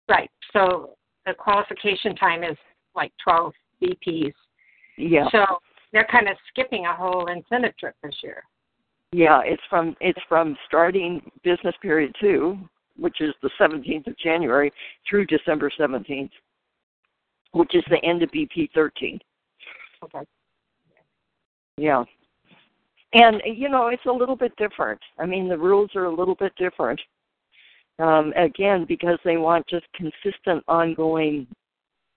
Right. 0.09 0.31
So 0.53 0.97
the 1.28 1.34
qualification 1.34 2.16
time 2.16 2.42
is 2.42 2.56
like 2.94 3.12
12 3.22 3.52
VPs. 3.82 4.32
Yeah. 4.96 5.28
So 5.30 5.44
they're 5.92 6.08
kind 6.10 6.28
of 6.28 6.36
skipping 6.48 6.86
a 6.86 6.94
whole 6.94 7.26
incentive 7.26 7.76
trip 7.78 7.94
this 8.02 8.14
year. 8.22 8.42
Yeah, 9.12 9.40
it's 9.44 9.62
from 9.70 9.96
it's 10.00 10.18
from 10.28 10.56
starting 10.66 11.22
business 11.42 11.74
period 11.80 12.14
2, 12.20 12.58
which 12.98 13.20
is 13.20 13.32
the 13.42 13.50
17th 13.58 14.06
of 14.06 14.18
January 14.18 14.70
through 15.08 15.26
December 15.26 15.70
17th, 15.78 16.30
which 17.52 17.74
is 17.74 17.84
the 17.88 18.04
end 18.04 18.22
of 18.22 18.30
BP 18.30 18.70
13. 18.74 19.18
Okay. 20.04 20.18
Yeah. 21.78 22.04
And 23.14 23.40
you 23.46 23.70
know, 23.70 23.88
it's 23.88 24.04
a 24.04 24.12
little 24.12 24.36
bit 24.36 24.54
different. 24.56 25.00
I 25.18 25.24
mean, 25.24 25.48
the 25.48 25.56
rules 25.56 25.90
are 25.94 26.04
a 26.04 26.14
little 26.14 26.34
bit 26.34 26.52
different. 26.56 27.00
Um, 27.98 28.32
again, 28.37 28.84
because 28.88 29.18
they 29.24 29.37
want 29.37 29.66
just 29.68 29.87
consistent, 29.94 30.62
ongoing, 30.68 31.46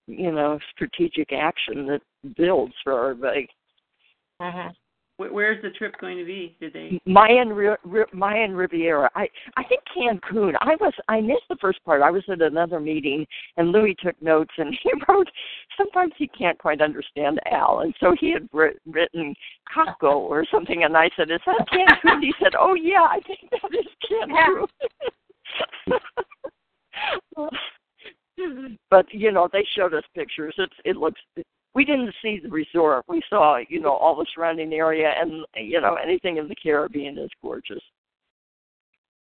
you 0.08 0.32
know, 0.32 0.60
strategic 0.76 1.34
action 1.34 1.88
that 1.88 2.02
builds 2.38 2.74
for 2.84 3.10
everybody. 3.10 3.48
Mm-hmm. 4.42 4.70
Where's 5.30 5.62
the 5.62 5.70
trip 5.70 5.94
going 6.00 6.18
to 6.18 6.26
be? 6.26 6.56
Did 6.60 6.74
they? 6.74 7.00
Mayan 7.06 7.54
Mayan 8.12 8.56
Riviera. 8.56 9.10
I 9.14 9.28
I 9.56 9.64
think 9.66 9.82
Cancun. 9.96 10.56
I 10.62 10.76
was 10.80 10.94
I 11.10 11.22
missed 11.22 11.44
the 11.48 11.58
first 11.62 11.84
part. 11.86 12.02
I 12.02 12.10
was 12.10 12.24
at 12.30 12.42
another 12.42 12.80
meeting 12.80 13.28
and 13.58 13.72
Louis 13.72 13.96
took 14.04 14.20
notes 14.22 14.52
and 14.58 14.76
he 14.84 14.92
wrote. 15.08 15.30
Sometimes 15.78 16.14
he 16.18 16.28
can't 16.28 16.58
quite 16.58 16.82
understand 16.82 17.40
Al, 17.52 17.82
and 17.82 17.94
so 18.00 18.16
he 18.20 18.32
had 18.32 18.50
written 18.52 19.36
Caco 19.76 20.16
or 20.16 20.46
something. 20.52 20.84
And 20.84 20.98
I 20.98 21.10
said, 21.16 21.30
"Is 21.30 21.42
that 21.46 21.68
Cancun?" 21.72 22.22
He 22.22 22.34
said, 22.42 22.54
"Oh 22.60 22.74
yeah, 22.74 23.04
I 23.08 23.20
think 23.28 23.52
that 23.52 23.78
is 23.78 23.86
Cancun." 24.12 24.68
but 28.90 29.06
you 29.12 29.32
know, 29.32 29.48
they 29.52 29.66
showed 29.76 29.94
us 29.94 30.04
pictures. 30.16 30.56
It's 30.58 30.74
it 30.86 30.98
looks 30.98 31.22
we 31.74 31.86
didn't 31.86 32.14
see 32.22 32.42
the 32.44 32.50
resort. 32.50 33.06
We 33.08 33.22
saw, 33.30 33.60
you 33.70 33.80
know, 33.80 33.94
all 33.94 34.16
the 34.16 34.26
surrounding 34.36 34.74
area, 34.74 35.14
and 35.18 35.46
you 35.56 35.80
know, 35.80 35.96
anything 35.96 36.36
in 36.38 36.48
the 36.48 36.56
Caribbean 36.56 37.18
is 37.18 37.30
gorgeous. 37.42 37.82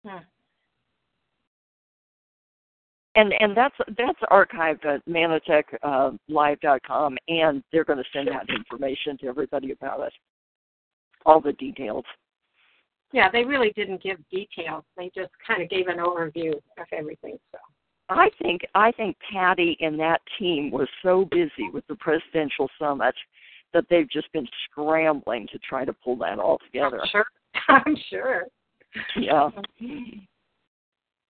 Hmm. 0.07 0.19
And 3.17 3.35
and 3.41 3.57
that's 3.57 3.75
that's 3.97 4.21
archived 4.31 4.85
at 4.87 5.05
mannatechlive.com, 5.07 7.19
and 7.29 7.65
they're 7.73 7.85
going 7.85 7.99
to 7.99 8.05
send 8.13 8.29
out 8.29 8.49
information 8.49 9.19
to 9.19 9.27
everybody 9.27 9.73
about 9.73 10.07
it, 10.07 10.13
all 11.27 11.41
the 11.41 11.55
details. 11.55 12.05
Yeah, 13.13 13.31
they 13.31 13.45
really 13.45 13.73
didn't 13.75 14.03
give 14.03 14.19
details. 14.31 14.85
They 14.97 15.11
just 15.15 15.31
kind 15.47 15.63
of 15.63 15.71
gave 15.71 15.87
an 15.89 15.99
overview 15.99 16.53
of 16.53 16.87
everything. 16.93 17.39
So. 17.53 17.59
I 18.11 18.31
think 18.41 18.63
I 18.75 18.93
think 18.93 19.17
Patty 19.33 19.77
and 19.81 19.99
that 20.01 20.21
team 20.39 20.71
was 20.71 20.89
so 21.03 21.27
busy 21.31 21.71
with 21.73 21.87
the 21.89 21.97
presidential 21.97 22.69
summit 22.79 23.15
that 23.75 23.85
they've 23.91 24.09
just 24.11 24.33
been 24.33 24.47
scrambling 24.65 25.47
to 25.53 25.59
try 25.59 25.85
to 25.85 25.93
pull 25.93 26.17
that 26.17 26.39
all 26.39 26.59
together. 26.65 27.01
I'm 27.03 27.09
sure. 27.11 27.27
I'm 27.69 27.97
sure. 28.09 28.45
Yeah. 29.17 29.51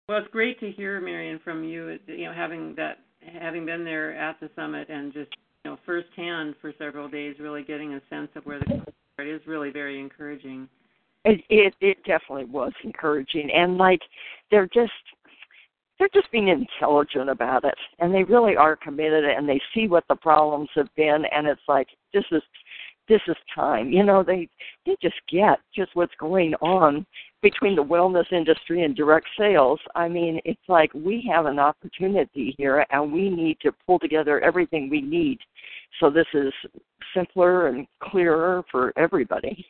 Well, 0.07 0.19
it's 0.19 0.31
great 0.31 0.60
to 0.62 0.71
hear, 0.71 0.99
Marion, 1.01 1.39
from 1.43 1.63
you. 1.63 1.97
You 2.07 2.25
know, 2.25 2.34
having 2.34 2.73
that, 2.75 2.99
having 3.21 3.65
been 3.65 3.84
there 3.84 4.15
at 4.15 4.39
the 4.39 4.49
summit 4.55 4.89
and 4.89 5.13
just 5.13 5.31
you 5.63 5.71
know 5.71 5.77
firsthand 5.86 6.55
for 6.62 6.73
several 6.77 7.10
days, 7.10 7.36
really 7.39 7.63
getting 7.63 7.93
a 7.95 8.01
sense 8.10 8.29
of 8.36 8.45
where 8.45 8.60
the 8.60 8.81
it 9.19 9.27
is 9.27 9.41
really 9.45 9.69
very 9.69 9.99
encouraging. 9.99 10.67
It, 11.23 11.43
it 11.49 11.75
it 11.81 11.97
definitely 12.03 12.45
was 12.45 12.73
encouraging, 12.84 13.51
and 13.51 13.77
like 13.77 14.01
they're 14.49 14.69
just 14.73 14.91
they're 16.01 16.10
just 16.19 16.31
being 16.31 16.47
intelligent 16.47 17.29
about 17.29 17.63
it. 17.63 17.75
And 17.99 18.12
they 18.12 18.23
really 18.23 18.55
are 18.55 18.75
committed 18.75 19.23
and 19.23 19.47
they 19.47 19.62
see 19.71 19.88
what 19.88 20.03
the 20.10 20.15
problems 20.15 20.69
have 20.73 20.89
been. 20.95 21.25
And 21.31 21.45
it's 21.45 21.62
like 21.67 21.88
this 22.12 22.23
is 22.31 22.41
this 23.07 23.21
is 23.27 23.36
time. 23.53 23.91
You 23.91 24.03
know 24.03 24.23
they 24.23 24.49
they 24.88 24.95
just 24.99 25.21
get 25.31 25.60
just 25.75 25.91
what's 25.93 26.15
going 26.19 26.55
on 26.55 27.05
between 27.43 27.75
the 27.75 27.84
wellness 27.84 28.31
industry 28.31 28.81
and 28.81 28.95
direct 28.95 29.27
sales. 29.38 29.79
I 29.93 30.07
mean 30.07 30.39
it's 30.43 30.67
like 30.67 30.91
we 30.95 31.23
have 31.31 31.45
an 31.45 31.60
opportunity 31.60 32.55
here 32.57 32.84
and 32.89 33.13
we 33.13 33.29
need 33.29 33.57
to 33.62 33.71
pull 33.86 33.99
together 33.99 34.39
everything 34.39 34.89
we 34.89 35.01
need. 35.01 35.38
So 35.99 36.10
this 36.10 36.27
is 36.34 36.51
simpler 37.13 37.67
and 37.67 37.86
clearer 38.01 38.63
for 38.71 38.91
everybody 38.97 39.67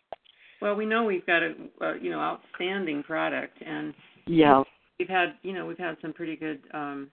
well 0.61 0.75
we 0.75 0.85
know 0.85 1.03
we've 1.03 1.25
got 1.25 1.41
a, 1.41 1.53
a 1.81 1.97
you 1.99 2.09
know 2.09 2.19
outstanding 2.19 3.03
product 3.03 3.57
and 3.65 3.93
yeah 4.27 4.63
we've 4.99 5.09
had 5.09 5.33
you 5.41 5.53
know 5.53 5.65
we've 5.65 5.77
had 5.77 5.97
some 6.01 6.13
pretty 6.13 6.35
good 6.35 6.61
um 6.73 7.09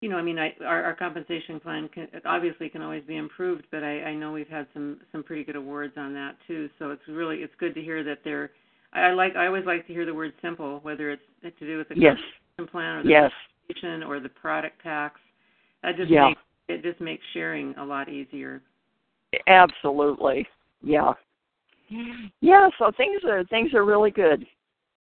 you 0.00 0.08
know 0.08 0.16
i 0.16 0.22
mean 0.22 0.38
i 0.38 0.52
our, 0.64 0.82
our 0.82 0.94
compensation 0.94 1.60
plan 1.60 1.88
can 1.94 2.08
obviously 2.24 2.68
can 2.68 2.82
always 2.82 3.04
be 3.04 3.16
improved 3.16 3.64
but 3.70 3.82
i 3.82 4.02
i 4.02 4.14
know 4.14 4.32
we've 4.32 4.48
had 4.48 4.66
some 4.72 4.98
some 5.12 5.22
pretty 5.22 5.44
good 5.44 5.56
awards 5.56 5.94
on 5.96 6.14
that 6.14 6.36
too 6.46 6.68
so 6.78 6.90
it's 6.90 7.02
really 7.08 7.38
it's 7.38 7.54
good 7.58 7.74
to 7.74 7.82
hear 7.82 8.02
that 8.02 8.18
they're 8.24 8.50
i, 8.92 9.02
I 9.02 9.12
like 9.12 9.36
i 9.36 9.46
always 9.46 9.66
like 9.66 9.86
to 9.86 9.92
hear 9.92 10.06
the 10.06 10.14
word 10.14 10.32
simple 10.42 10.80
whether 10.82 11.10
it's 11.10 11.22
to 11.42 11.66
do 11.66 11.78
with 11.78 11.88
the 11.88 11.96
yes. 11.96 12.16
compensation 12.56 12.72
plan 12.72 12.98
or 12.98 13.02
the 13.02 13.10
yes. 13.10 13.30
compensation 13.68 14.02
or 14.02 14.20
the 14.20 14.28
product 14.28 14.82
tax 14.82 15.20
that 15.82 15.96
just 15.96 16.10
yeah. 16.10 16.28
makes 16.28 16.40
it 16.68 16.82
just 16.82 17.00
makes 17.00 17.22
sharing 17.34 17.74
a 17.76 17.84
lot 17.84 18.08
easier 18.08 18.62
absolutely 19.46 20.46
yeah 20.82 21.12
yeah 22.40 22.68
so 22.78 22.90
things 22.96 23.20
are 23.28 23.44
things 23.44 23.74
are 23.74 23.84
really 23.84 24.10
good 24.10 24.46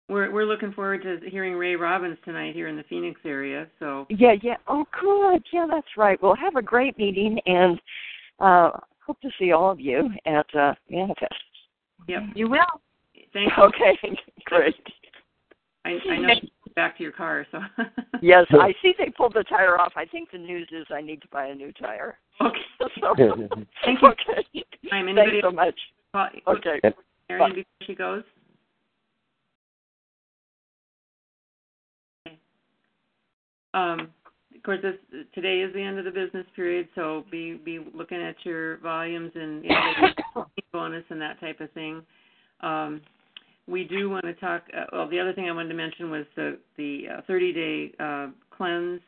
we're 0.08 0.30
we're 0.30 0.44
looking 0.44 0.72
forward 0.72 1.02
to 1.02 1.18
hearing 1.30 1.54
Ray 1.54 1.74
Robbins 1.74 2.18
tonight 2.24 2.54
here 2.54 2.68
in 2.68 2.76
the 2.76 2.82
Phoenix 2.84 3.20
area. 3.24 3.66
So 3.78 4.06
yeah, 4.10 4.34
yeah. 4.42 4.56
Oh, 4.66 4.84
good. 5.00 5.42
Yeah, 5.52 5.66
that's 5.68 5.86
right. 5.96 6.20
We'll 6.22 6.36
have 6.36 6.56
a 6.56 6.62
great 6.62 6.98
meeting, 6.98 7.38
and 7.46 7.80
uh, 8.38 8.70
hope 9.04 9.20
to 9.22 9.30
see 9.38 9.52
all 9.52 9.70
of 9.70 9.80
you 9.80 10.10
at 10.26 10.46
uh, 10.54 10.74
Manifest. 10.90 11.34
Yep, 12.08 12.22
you 12.34 12.50
will. 12.50 12.60
Thank 13.32 13.52
you. 13.56 13.62
Okay, 13.62 13.98
great. 14.44 14.74
I, 15.84 15.96
I 16.10 16.18
know 16.18 16.34
back 16.76 16.96
to 16.96 17.02
your 17.02 17.12
car, 17.12 17.46
so. 17.50 17.60
yes, 18.22 18.46
I 18.50 18.74
see 18.82 18.94
they 18.98 19.10
pulled 19.16 19.34
the 19.34 19.44
tire 19.44 19.80
off. 19.80 19.92
I 19.96 20.04
think 20.04 20.30
the 20.30 20.38
news 20.38 20.68
is 20.72 20.86
I 20.90 21.00
need 21.00 21.20
to 21.22 21.28
buy 21.28 21.46
a 21.46 21.54
new 21.54 21.72
tire. 21.72 22.18
Okay. 22.40 22.56
so, 23.00 23.14
Thank 23.84 24.00
you. 24.02 24.08
Okay. 24.08 24.64
Time. 24.90 25.06
Thanks 25.14 25.36
so 25.42 25.50
much. 25.50 25.78
Okay. 26.46 26.80
Marion, 27.28 27.50
before 27.54 27.86
she 27.86 27.94
goes. 27.94 28.22
Um, 33.74 34.10
of 34.54 34.62
course, 34.62 34.80
this 34.82 35.24
today 35.34 35.60
is 35.60 35.72
the 35.72 35.80
end 35.80 35.98
of 35.98 36.04
the 36.04 36.10
business 36.10 36.46
period, 36.54 36.88
so 36.94 37.24
be 37.30 37.54
be 37.64 37.80
looking 37.94 38.20
at 38.20 38.36
your 38.44 38.76
volumes 38.78 39.32
and 39.34 39.64
you 39.64 39.70
know, 39.70 40.46
bonus 40.72 41.04
and 41.08 41.20
that 41.20 41.40
type 41.40 41.60
of 41.60 41.70
thing. 41.72 42.02
Um, 42.60 43.00
we 43.66 43.84
do 43.84 44.10
want 44.10 44.24
to 44.24 44.34
talk. 44.34 44.64
Uh, 44.76 44.84
well, 44.92 45.08
the 45.08 45.18
other 45.18 45.32
thing 45.32 45.48
I 45.48 45.52
wanted 45.52 45.70
to 45.70 45.74
mention 45.74 46.10
was 46.10 46.26
the 46.36 46.58
the 46.76 47.04
uh, 47.18 47.20
30 47.26 47.52
day 47.52 47.92
uh, 47.98 48.26
cleanse 48.54 49.00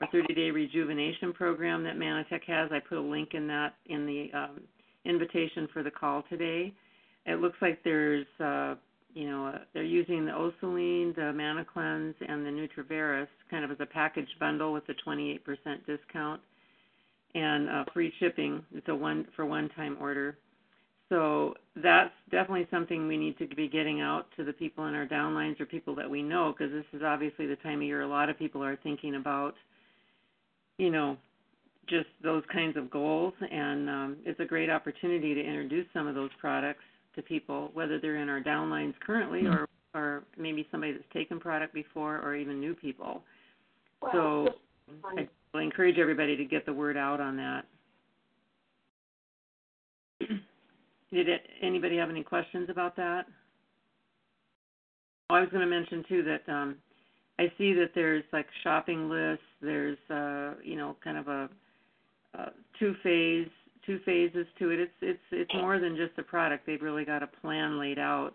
or 0.00 0.08
30 0.10 0.34
day 0.34 0.50
rejuvenation 0.50 1.32
program 1.32 1.84
that 1.84 1.96
Mannatech 1.96 2.44
has. 2.46 2.70
I 2.72 2.80
put 2.80 2.98
a 2.98 3.00
link 3.00 3.30
in 3.34 3.46
that 3.46 3.74
in 3.86 4.06
the 4.06 4.30
um, 4.36 4.60
invitation 5.04 5.68
for 5.72 5.82
the 5.82 5.90
call 5.90 6.22
today. 6.28 6.72
It 7.26 7.40
looks 7.40 7.56
like 7.60 7.82
there's 7.84 8.26
uh, 8.38 8.74
you 9.14 9.28
know, 9.28 9.46
uh, 9.46 9.58
they're 9.74 9.82
using 9.82 10.24
the 10.24 10.32
OsoLean, 10.32 11.14
the 11.14 11.32
ManaCleanse, 11.34 12.14
and 12.26 12.44
the 12.46 12.50
NutriVerus 12.50 13.26
kind 13.50 13.64
of 13.64 13.70
as 13.70 13.78
a 13.80 13.86
package 13.86 14.28
bundle 14.38 14.72
with 14.72 14.84
a 14.88 14.94
28% 15.08 15.40
discount 15.86 16.40
and 17.34 17.68
uh, 17.68 17.84
free 17.92 18.12
shipping. 18.20 18.62
It's 18.74 18.88
a 18.88 18.94
one 18.94 19.26
for 19.34 19.46
one-time 19.46 19.96
order. 20.00 20.38
So 21.08 21.54
that's 21.74 22.12
definitely 22.30 22.68
something 22.70 23.08
we 23.08 23.16
need 23.16 23.36
to 23.38 23.48
be 23.48 23.68
getting 23.68 24.00
out 24.00 24.26
to 24.36 24.44
the 24.44 24.52
people 24.52 24.86
in 24.86 24.94
our 24.94 25.06
downlines 25.06 25.60
or 25.60 25.66
people 25.66 25.94
that 25.96 26.08
we 26.08 26.22
know, 26.22 26.54
because 26.56 26.72
this 26.72 26.84
is 26.92 27.02
obviously 27.04 27.46
the 27.46 27.56
time 27.56 27.78
of 27.78 27.82
year 27.82 28.02
a 28.02 28.08
lot 28.08 28.28
of 28.28 28.38
people 28.38 28.62
are 28.62 28.76
thinking 28.76 29.16
about, 29.16 29.54
you 30.78 30.90
know, 30.90 31.16
just 31.90 32.06
those 32.22 32.42
kinds 32.52 32.76
of 32.76 32.90
goals, 32.90 33.34
and 33.50 33.90
um, 33.90 34.16
it's 34.24 34.40
a 34.40 34.44
great 34.44 34.70
opportunity 34.70 35.34
to 35.34 35.40
introduce 35.40 35.86
some 35.92 36.06
of 36.06 36.14
those 36.14 36.30
products 36.40 36.84
to 37.16 37.22
people, 37.22 37.70
whether 37.74 37.98
they're 37.98 38.16
in 38.16 38.28
our 38.28 38.40
downlines 38.40 38.94
currently 39.04 39.46
or 39.46 39.66
or 39.92 40.22
maybe 40.38 40.66
somebody 40.70 40.92
that's 40.92 41.04
taken 41.12 41.40
product 41.40 41.74
before 41.74 42.18
or 42.18 42.36
even 42.36 42.60
new 42.60 42.74
people. 42.74 43.24
Well, 44.00 44.12
so 44.12 44.48
I 45.04 45.28
will 45.52 45.60
encourage 45.60 45.98
everybody 45.98 46.36
to 46.36 46.44
get 46.44 46.64
the 46.64 46.72
word 46.72 46.96
out 46.96 47.20
on 47.20 47.36
that. 47.36 47.64
Did 51.12 51.28
it, 51.28 51.42
anybody 51.60 51.96
have 51.96 52.08
any 52.08 52.22
questions 52.22 52.70
about 52.70 52.94
that? 52.96 53.26
Oh, 55.28 55.34
I 55.34 55.40
was 55.40 55.48
going 55.50 55.62
to 55.62 55.66
mention 55.66 56.04
too 56.08 56.22
that 56.22 56.52
um, 56.52 56.76
I 57.38 57.50
see 57.58 57.72
that 57.74 57.90
there's 57.94 58.24
like 58.32 58.46
shopping 58.62 59.08
lists. 59.08 59.44
There's 59.60 59.98
uh, 60.08 60.54
you 60.62 60.76
know 60.76 60.96
kind 61.02 61.18
of 61.18 61.28
a, 61.28 61.48
two 62.78 62.94
phase 63.02 63.48
two 63.86 63.98
phases 64.04 64.46
to 64.58 64.70
it. 64.70 64.80
It's 64.80 64.92
it's 65.00 65.20
it's 65.32 65.54
more 65.54 65.78
than 65.78 65.96
just 65.96 66.18
a 66.18 66.22
product. 66.22 66.66
They've 66.66 66.82
really 66.82 67.04
got 67.04 67.22
a 67.22 67.26
plan 67.26 67.78
laid 67.78 67.98
out. 67.98 68.32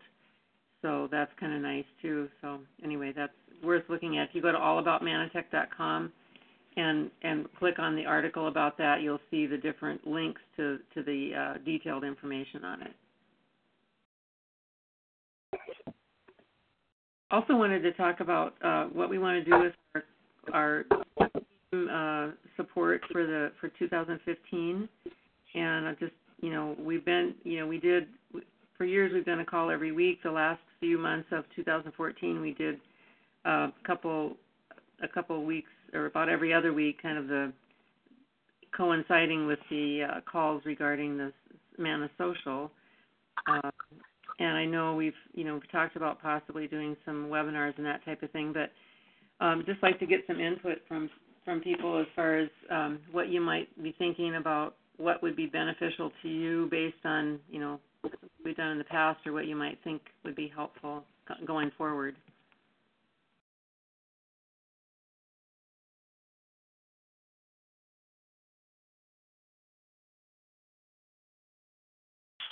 So 0.81 1.07
that's 1.11 1.31
kind 1.39 1.53
of 1.53 1.61
nice 1.61 1.85
too. 2.01 2.29
So 2.41 2.59
anyway, 2.83 3.13
that's 3.15 3.33
worth 3.63 3.83
looking 3.89 4.17
at. 4.17 4.29
If 4.29 4.35
you 4.35 4.41
go 4.41 4.51
to 4.51 4.57
allaboutmannatech.com 4.57 6.11
and 6.77 7.11
and 7.23 7.47
click 7.57 7.79
on 7.79 7.95
the 7.95 8.05
article 8.05 8.47
about 8.47 8.77
that, 8.77 9.01
you'll 9.01 9.19
see 9.31 9.45
the 9.45 9.57
different 9.57 10.05
links 10.05 10.41
to 10.57 10.79
to 10.93 11.03
the 11.03 11.31
uh, 11.35 11.57
detailed 11.65 12.03
information 12.03 12.63
on 12.63 12.81
it. 12.81 12.93
Also 17.31 17.55
wanted 17.55 17.81
to 17.81 17.91
talk 17.93 18.19
about 18.19 18.53
uh, 18.63 18.85
what 18.85 19.09
we 19.09 19.17
want 19.17 19.43
to 19.43 19.49
do 19.49 19.59
with 19.59 19.73
our, 19.95 20.03
our 20.53 20.85
uh, 21.89 22.31
support 22.55 23.01
for 23.11 23.25
the 23.25 23.51
for 23.59 23.69
2015 23.79 24.89
and 25.55 25.87
I 25.87 25.93
just 25.93 26.13
you 26.41 26.51
know 26.51 26.75
we've 26.79 27.05
been 27.05 27.33
you 27.43 27.59
know 27.59 27.67
we 27.67 27.79
did 27.79 28.07
for 28.77 28.85
years 28.85 29.11
we've 29.13 29.25
done 29.25 29.39
a 29.39 29.45
call 29.45 29.71
every 29.71 29.91
week. 29.91 30.21
The 30.23 30.31
last 30.31 30.59
few 30.79 30.97
months 30.97 31.27
of 31.31 31.45
2014 31.55 32.41
we 32.41 32.53
did 32.53 32.79
a 33.45 33.71
couple 33.85 34.35
a 35.01 35.07
couple 35.07 35.43
weeks 35.43 35.69
or 35.93 36.07
about 36.07 36.29
every 36.29 36.53
other 36.53 36.73
week, 36.73 37.01
kind 37.01 37.17
of 37.17 37.27
the 37.27 37.53
coinciding 38.75 39.47
with 39.47 39.59
the 39.69 40.03
uh, 40.03 40.21
calls 40.29 40.61
regarding 40.65 41.17
the 41.17 41.31
Mana 41.77 42.09
Social. 42.17 42.71
Uh, 43.47 43.71
and 44.39 44.57
I 44.57 44.65
know 44.65 44.95
we've 44.95 45.13
you 45.33 45.43
know 45.43 45.53
we've 45.55 45.71
talked 45.71 45.95
about 45.95 46.21
possibly 46.21 46.67
doing 46.67 46.97
some 47.05 47.27
webinars 47.27 47.77
and 47.77 47.85
that 47.85 48.03
type 48.03 48.23
of 48.23 48.31
thing, 48.31 48.53
but 48.53 48.71
um, 49.43 49.63
just 49.65 49.81
like 49.81 49.99
to 49.99 50.05
get 50.05 50.21
some 50.27 50.39
input 50.39 50.79
from 50.87 51.09
from 51.45 51.61
people 51.61 51.99
as 51.99 52.07
far 52.15 52.39
as 52.39 52.49
um, 52.71 52.99
what 53.11 53.29
you 53.29 53.39
might 53.39 53.67
be 53.81 53.95
thinking 53.97 54.35
about 54.35 54.75
what 54.97 55.21
would 55.21 55.35
be 55.35 55.45
beneficial 55.45 56.11
to 56.21 56.27
you 56.27 56.67
based 56.71 57.05
on 57.05 57.39
you 57.49 57.59
know 57.59 57.79
what 58.01 58.13
we've 58.43 58.57
done 58.57 58.71
in 58.71 58.77
the 58.77 58.83
past 58.83 59.19
or 59.25 59.31
what 59.31 59.45
you 59.45 59.55
might 59.55 59.77
think 59.83 60.01
would 60.23 60.35
be 60.35 60.51
helpful 60.53 61.03
going 61.45 61.71
forward. 61.77 62.15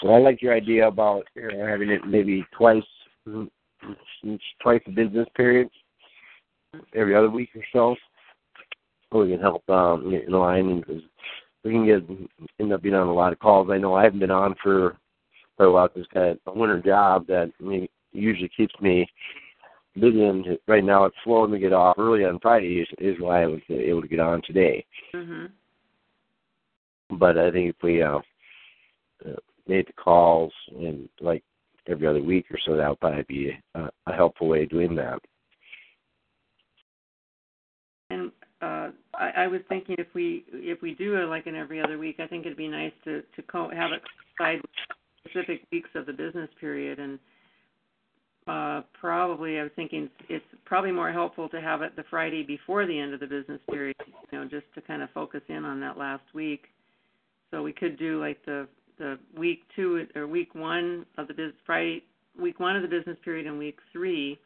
Well, 0.03 0.15
I 0.15 0.19
like 0.19 0.41
your 0.41 0.53
idea 0.53 0.85
about 0.85 1.23
having 1.35 1.89
it 1.89 2.01
maybe 2.05 2.45
twice, 2.57 2.83
twice 4.61 4.81
a 4.85 4.91
business 4.91 5.27
period, 5.33 5.69
every 6.93 7.15
other 7.15 7.29
week 7.29 7.49
or 7.55 7.63
so. 7.71 7.95
We 9.13 9.31
can 9.31 9.39
help 9.39 9.67
um, 9.69 10.13
in 10.13 10.31
line 10.31 10.79
because 10.79 11.01
we 11.63 11.71
can 11.71 11.85
get 11.85 12.03
end 12.59 12.73
up 12.73 12.81
being 12.81 12.95
on 12.95 13.07
a 13.07 13.13
lot 13.13 13.33
of 13.33 13.39
calls. 13.39 13.69
I 13.71 13.77
know 13.77 13.93
I 13.93 14.03
haven't 14.03 14.19
been 14.19 14.31
on 14.31 14.55
for 14.61 14.97
quite 15.55 15.65
a 15.65 15.71
while 15.71 15.87
because 15.87 16.07
got 16.13 16.37
a 16.47 16.57
winter 16.57 16.81
job 16.81 17.27
that 17.27 17.51
usually 18.11 18.49
keeps 18.55 18.73
me 18.81 19.07
busy. 19.95 20.23
And 20.23 20.57
right 20.67 20.83
now 20.83 21.05
it's 21.05 21.15
slowing 21.23 21.51
to 21.51 21.59
get 21.59 21.73
off 21.73 21.97
early 21.97 22.25
on 22.25 22.39
Friday 22.39 22.81
is, 22.81 22.87
is 22.97 23.19
why 23.19 23.43
I 23.43 23.47
was 23.47 23.61
able 23.69 24.01
to 24.01 24.07
get 24.07 24.19
on 24.19 24.41
today. 24.45 24.85
Mm-hmm. 25.13 25.45
But 27.17 27.37
I 27.37 27.51
think 27.51 27.69
if 27.69 27.83
we 27.83 28.01
uh, 28.01 28.19
uh 29.25 29.35
made 29.67 29.87
the 29.87 29.93
calls 29.93 30.51
and 30.75 31.07
like 31.21 31.43
every 31.87 32.07
other 32.07 32.21
week 32.21 32.45
or 32.51 32.57
so, 32.65 32.75
that 32.75 32.89
would 32.89 32.99
probably 32.99 33.23
be 33.23 33.51
a, 33.75 33.89
a 34.07 34.13
helpful 34.13 34.47
way 34.47 34.63
of 34.63 34.69
doing 34.69 34.95
that. 34.95 35.19
And 38.09 38.31
I, 39.15 39.43
I 39.43 39.47
was 39.47 39.61
thinking 39.69 39.95
if 39.99 40.07
we 40.13 40.45
if 40.51 40.81
we 40.81 40.95
do 40.95 41.15
it 41.17 41.25
like 41.25 41.47
in 41.47 41.55
every 41.55 41.81
other 41.81 41.97
week, 41.97 42.19
I 42.19 42.27
think 42.27 42.45
it'd 42.45 42.57
be 42.57 42.67
nice 42.67 42.93
to 43.05 43.21
to 43.21 43.41
co- 43.43 43.69
have 43.69 43.91
it 43.91 44.01
coincide 44.37 44.61
with 44.61 44.71
specific 45.31 45.61
weeks 45.71 45.89
of 45.95 46.05
the 46.05 46.13
business 46.13 46.49
period 46.59 46.99
and. 46.99 47.19
Uh, 48.45 48.81
probably, 48.99 49.57
I 49.57 49.63
was 49.63 49.71
thinking 49.77 50.09
it's 50.27 50.43
probably 50.65 50.91
more 50.91 51.13
helpful 51.13 51.47
to 51.47 51.61
have 51.61 51.81
it 51.81 51.95
the 51.95 52.03
Friday 52.09 52.43
before 52.43 52.85
the 52.85 52.99
end 52.99 53.13
of 53.13 53.21
the 53.21 53.25
business 53.25 53.61
period, 53.71 53.95
you 54.33 54.37
know, 54.37 54.43
just 54.43 54.65
to 54.75 54.81
kind 54.81 55.01
of 55.01 55.09
focus 55.11 55.39
in 55.47 55.63
on 55.63 55.79
that 55.79 55.97
last 55.97 56.23
week. 56.33 56.63
So 57.51 57.63
we 57.63 57.71
could 57.71 57.97
do 57.97 58.19
like 58.19 58.43
the 58.45 58.67
the 58.97 59.17
week 59.37 59.61
two 59.75 60.05
or 60.15 60.27
week 60.27 60.55
one 60.55 61.05
of 61.17 61.27
the 61.27 61.33
business 61.33 61.55
Friday 61.65 62.03
week 62.39 62.59
one 62.59 62.75
of 62.75 62.81
the 62.81 62.87
business 62.87 63.17
period 63.23 63.47
and 63.47 63.57
week 63.57 63.77
three. 63.91 64.39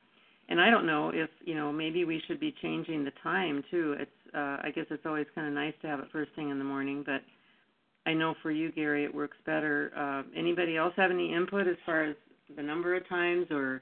And 0.50 0.62
I 0.62 0.70
don't 0.70 0.86
know 0.86 1.10
if 1.14 1.30
you 1.46 1.56
know 1.56 1.72
maybe 1.72 2.06
we 2.06 2.22
should 2.28 2.40
be 2.40 2.54
changing 2.62 3.04
the 3.04 3.12
time 3.24 3.64
too. 3.72 3.96
It's 4.00 4.12
uh, 4.34 4.58
I 4.64 4.72
guess 4.74 4.86
it's 4.90 5.06
always 5.06 5.28
kind 5.36 5.48
of 5.48 5.54
nice 5.54 5.74
to 5.82 5.88
have 5.88 6.00
it 6.00 6.08
first 6.12 6.32
thing 6.36 6.50
in 6.50 6.58
the 6.58 6.66
morning, 6.66 7.04
but 7.06 7.22
I 8.06 8.14
know 8.14 8.36
for 8.42 8.52
you, 8.52 8.72
Gary, 8.72 9.04
it 9.04 9.14
works 9.14 9.38
better. 9.46 9.92
Uh, 9.96 10.24
anybody 10.38 10.78
else 10.78 10.94
have 10.96 11.12
any 11.12 11.34
input 11.34 11.68
as 11.68 11.76
far 11.86 12.04
as 12.06 12.16
the 12.56 12.64
number 12.64 12.96
of 12.96 13.08
times 13.10 13.48
or 13.52 13.82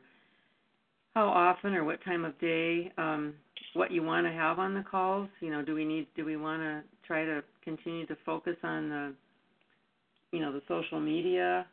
how 1.13 1.27
often 1.27 1.75
or 1.75 1.83
what 1.83 2.03
time 2.03 2.25
of 2.25 2.39
day? 2.39 2.91
Um, 2.97 3.35
what 3.73 3.91
you 3.91 4.03
want 4.03 4.25
to 4.25 4.33
have 4.33 4.57
on 4.57 4.73
the 4.73 4.83
calls? 4.83 5.29
You 5.41 5.51
know, 5.51 5.61
do 5.61 5.75
we 5.75 5.85
need 5.85 6.07
do 6.15 6.25
we 6.25 6.37
want 6.37 6.61
to 6.61 6.81
try 7.05 7.23
to 7.23 7.43
continue 7.63 8.05
to 8.07 8.17
focus 8.25 8.55
on 8.63 8.89
the 8.89 9.13
you 10.31 10.39
know 10.39 10.51
the 10.51 10.61
social 10.67 10.99
media 10.99 11.65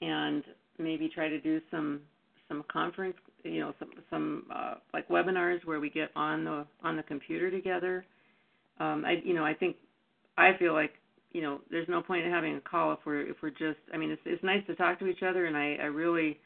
and 0.00 0.44
maybe 0.78 1.08
try 1.08 1.28
to 1.28 1.40
do 1.40 1.60
some 1.70 2.00
some 2.48 2.64
conference 2.70 3.16
you 3.42 3.60
know 3.60 3.74
some 3.78 3.90
some 4.10 4.44
uh, 4.54 4.74
like 4.92 5.08
webinars 5.08 5.64
where 5.64 5.80
we 5.80 5.90
get 5.90 6.10
on 6.16 6.44
the 6.44 6.66
on 6.82 6.96
the 6.96 7.02
computer 7.02 7.50
together 7.50 8.04
um 8.80 9.04
i 9.04 9.20
you 9.24 9.34
know 9.34 9.44
i 9.44 9.54
think 9.54 9.76
i 10.36 10.50
feel 10.58 10.72
like 10.72 10.92
you 11.32 11.42
know 11.42 11.60
there's 11.70 11.88
no 11.88 12.00
point 12.02 12.24
in 12.24 12.30
having 12.32 12.56
a 12.56 12.60
call 12.60 12.92
if 12.92 12.98
we're 13.04 13.22
if 13.22 13.36
we're 13.42 13.50
just 13.50 13.78
i 13.92 13.96
mean 13.96 14.10
it's 14.10 14.22
it's 14.24 14.42
nice 14.42 14.64
to 14.66 14.74
talk 14.74 14.98
to 14.98 15.06
each 15.06 15.22
other 15.22 15.46
and 15.46 15.56
i 15.56 15.76
i 15.80 15.86
really 15.86 16.38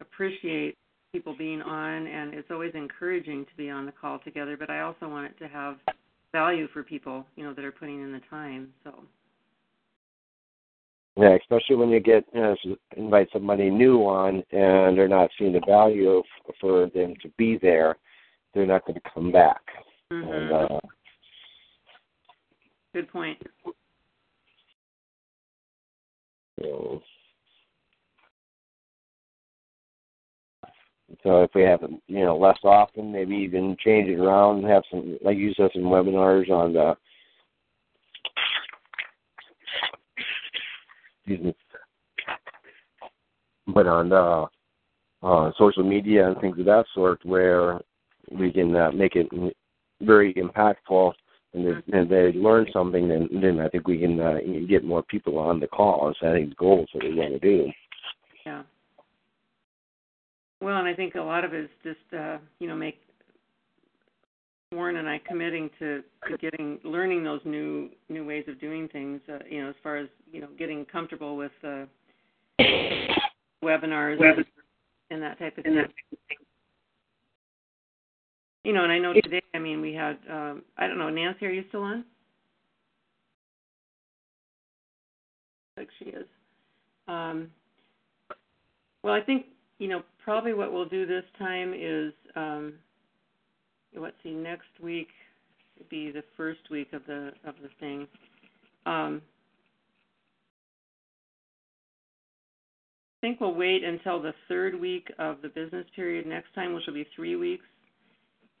appreciate 0.00 0.76
people 1.12 1.34
being 1.36 1.62
on 1.62 2.06
and 2.06 2.34
it's 2.34 2.50
always 2.50 2.72
encouraging 2.74 3.44
to 3.44 3.56
be 3.56 3.70
on 3.70 3.86
the 3.86 3.92
call 3.92 4.18
together 4.18 4.56
but 4.56 4.70
i 4.70 4.80
also 4.80 5.08
want 5.08 5.26
it 5.26 5.38
to 5.38 5.48
have 5.48 5.76
value 6.32 6.66
for 6.72 6.82
people 6.82 7.24
you 7.36 7.44
know 7.44 7.54
that 7.54 7.64
are 7.64 7.72
putting 7.72 8.02
in 8.02 8.12
the 8.12 8.20
time 8.30 8.68
so 8.82 9.04
yeah, 11.16 11.36
especially 11.40 11.76
when 11.76 11.90
you 11.90 12.00
get 12.00 12.24
you 12.34 12.40
know, 12.40 12.56
invite 12.96 13.28
somebody 13.32 13.70
new 13.70 14.00
on 14.00 14.42
and 14.50 14.98
they're 14.98 15.06
not 15.06 15.30
seeing 15.38 15.52
the 15.52 15.60
value 15.66 16.10
of, 16.10 16.24
for 16.60 16.90
them 16.90 17.14
to 17.22 17.28
be 17.38 17.56
there, 17.62 17.96
they're 18.52 18.66
not 18.66 18.84
going 18.84 19.00
to 19.00 19.10
come 19.12 19.30
back. 19.30 19.62
Mm-hmm. 20.12 20.32
And, 20.32 20.52
uh, 20.52 20.80
Good 22.94 23.10
point. 23.10 23.42
So, 26.60 27.02
so 31.24 31.42
if 31.42 31.50
we 31.56 31.62
have 31.62 31.80
you 32.06 32.24
know 32.24 32.36
less 32.36 32.58
often, 32.62 33.10
maybe 33.10 33.34
even 33.34 33.76
change 33.84 34.08
it 34.08 34.20
around 34.20 34.58
and 34.58 34.68
have 34.68 34.84
some 34.92 35.18
like 35.24 35.36
you 35.36 35.52
said 35.56 35.70
some 35.74 35.82
webinars 35.82 36.48
on 36.50 36.72
the 36.72 36.96
excuse 41.26 41.46
me, 41.46 41.54
but 43.74 43.88
on 43.88 44.12
uh, 44.12 44.46
uh, 45.24 45.50
social 45.58 45.82
media 45.82 46.28
and 46.28 46.40
things 46.40 46.60
of 46.60 46.64
that 46.66 46.84
sort, 46.94 47.18
where 47.24 47.80
we 48.30 48.52
can 48.52 48.76
uh, 48.76 48.92
make 48.92 49.16
it 49.16 49.26
very 50.00 50.32
impactful 50.34 51.12
and 51.54 51.66
they, 51.66 51.98
and 51.98 52.10
they 52.10 52.38
learn 52.38 52.66
something, 52.72 53.08
then 53.08 53.28
then 53.40 53.60
I 53.60 53.68
think 53.68 53.86
we 53.86 53.98
can 53.98 54.20
uh, 54.20 54.38
get 54.68 54.84
more 54.84 55.02
people 55.02 55.38
on 55.38 55.60
the 55.60 55.68
call. 55.68 56.12
So 56.20 56.28
I 56.28 56.32
think 56.32 56.50
the 56.50 56.54
goals 56.56 56.88
that 56.92 57.04
we 57.04 57.14
want 57.14 57.32
to 57.32 57.38
do. 57.38 57.70
Yeah. 58.44 58.62
Well, 60.60 60.78
and 60.78 60.88
I 60.88 60.94
think 60.94 61.14
a 61.14 61.20
lot 61.20 61.44
of 61.44 61.54
it 61.54 61.64
is 61.64 61.70
just 61.82 62.18
uh, 62.18 62.38
you 62.58 62.68
know 62.68 62.74
make 62.74 63.00
Warren 64.72 64.96
and 64.96 65.08
I 65.08 65.20
committing 65.26 65.70
to, 65.78 66.02
to 66.28 66.36
getting 66.38 66.78
learning 66.84 67.22
those 67.22 67.40
new 67.44 67.90
new 68.08 68.26
ways 68.26 68.44
of 68.48 68.60
doing 68.60 68.88
things. 68.88 69.20
Uh, 69.28 69.38
you 69.48 69.62
know, 69.62 69.70
as 69.70 69.76
far 69.82 69.96
as 69.96 70.08
you 70.32 70.40
know, 70.40 70.48
getting 70.58 70.84
comfortable 70.84 71.36
with 71.36 71.52
uh, 71.62 71.84
webinars 73.62 74.20
and, 74.20 74.44
and 75.10 75.22
that 75.22 75.38
type 75.38 75.56
of 75.58 75.64
thing. 75.64 75.84
You 78.64 78.72
know, 78.72 78.82
and 78.82 78.92
I 78.92 78.98
know 78.98 79.12
today. 79.12 79.42
I 79.54 79.58
mean, 79.58 79.80
we 79.80 79.92
had. 79.92 80.16
Um, 80.30 80.62
I 80.78 80.86
don't 80.86 80.98
know, 80.98 81.10
Nancy, 81.10 81.46
are 81.46 81.50
you 81.50 81.64
still 81.68 81.82
on? 81.82 82.04
Like 85.76 85.88
she 85.98 86.06
is. 86.06 86.26
Um, 87.06 87.50
well, 89.02 89.12
I 89.12 89.20
think 89.20 89.46
you 89.78 89.88
know 89.88 90.02
probably 90.22 90.54
what 90.54 90.72
we'll 90.72 90.88
do 90.88 91.06
this 91.06 91.24
time 91.38 91.74
is. 91.74 92.12
Um, 92.34 92.74
let's 93.94 94.16
see, 94.22 94.32
next 94.32 94.80
week 94.82 95.08
would 95.78 95.88
be 95.90 96.10
the 96.10 96.24
first 96.36 96.60
week 96.70 96.92
of 96.94 97.02
the 97.06 97.32
of 97.44 97.54
the 97.62 97.68
thing. 97.80 98.06
Um, 98.86 99.20
I 103.18 103.26
think 103.26 103.40
we'll 103.40 103.54
wait 103.54 103.84
until 103.84 104.22
the 104.22 104.32
third 104.48 104.78
week 104.78 105.10
of 105.18 105.42
the 105.42 105.48
business 105.48 105.86
period 105.94 106.26
next 106.26 106.54
time, 106.54 106.72
which 106.72 106.84
will 106.86 106.94
be 106.94 107.06
three 107.14 107.36
weeks. 107.36 107.64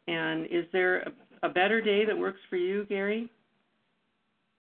And 0.06 0.46
is 0.46 0.64
there 0.72 1.00
a, 1.00 1.12
a 1.44 1.48
better 1.48 1.80
day 1.80 2.04
that 2.04 2.16
works 2.16 2.40
for 2.50 2.56
you, 2.56 2.84
Gary? 2.86 3.30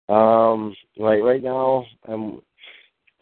Um, 0.09 0.75
like 0.97 1.21
right 1.21 1.43
now, 1.43 1.85
I'm 2.09 2.41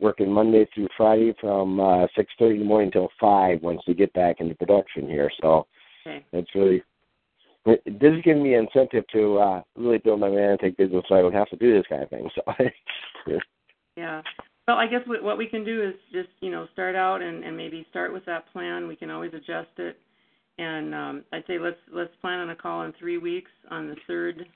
working 0.00 0.30
Monday 0.30 0.68
through 0.74 0.88
Friday 0.96 1.34
from 1.40 1.80
uh, 1.80 2.06
six 2.16 2.32
thirty 2.38 2.54
in 2.54 2.60
the 2.60 2.66
morning 2.66 2.88
until 2.88 3.08
five. 3.20 3.62
Once 3.62 3.82
we 3.88 3.94
get 3.94 4.12
back 4.12 4.36
into 4.40 4.54
production 4.54 5.08
here, 5.08 5.30
so 5.42 5.66
okay. 6.06 6.24
it's 6.32 6.54
really 6.54 6.82
this 7.64 8.12
is 8.12 8.22
giving 8.22 8.44
me 8.44 8.54
incentive 8.54 9.04
to 9.12 9.38
uh, 9.38 9.62
really 9.76 9.98
build 9.98 10.20
my 10.20 10.28
Mannatech 10.28 10.76
business 10.76 11.02
so 11.08 11.16
I 11.16 11.20
don't 11.20 11.32
have 11.32 11.50
to 11.50 11.56
do 11.56 11.74
this 11.74 11.86
kind 11.88 12.02
of 12.02 12.10
thing. 12.10 12.28
So, 13.26 13.38
yeah. 13.96 14.22
Well, 14.68 14.76
I 14.76 14.86
guess 14.86 15.00
what 15.06 15.38
we 15.38 15.46
can 15.46 15.64
do 15.64 15.82
is 15.82 15.94
just 16.12 16.28
you 16.40 16.50
know 16.50 16.66
start 16.72 16.94
out 16.94 17.22
and, 17.22 17.42
and 17.42 17.56
maybe 17.56 17.86
start 17.90 18.12
with 18.12 18.24
that 18.26 18.44
plan. 18.52 18.86
We 18.86 18.94
can 18.94 19.10
always 19.10 19.32
adjust 19.34 19.70
it, 19.78 19.98
and 20.58 20.94
um, 20.94 21.24
I'd 21.32 21.46
say 21.46 21.58
let's 21.58 21.76
let's 21.92 22.14
plan 22.20 22.40
on 22.40 22.50
a 22.50 22.56
call 22.56 22.82
in 22.82 22.92
three 22.98 23.18
weeks 23.18 23.50
on 23.70 23.88
the 23.88 23.96
third 24.06 24.46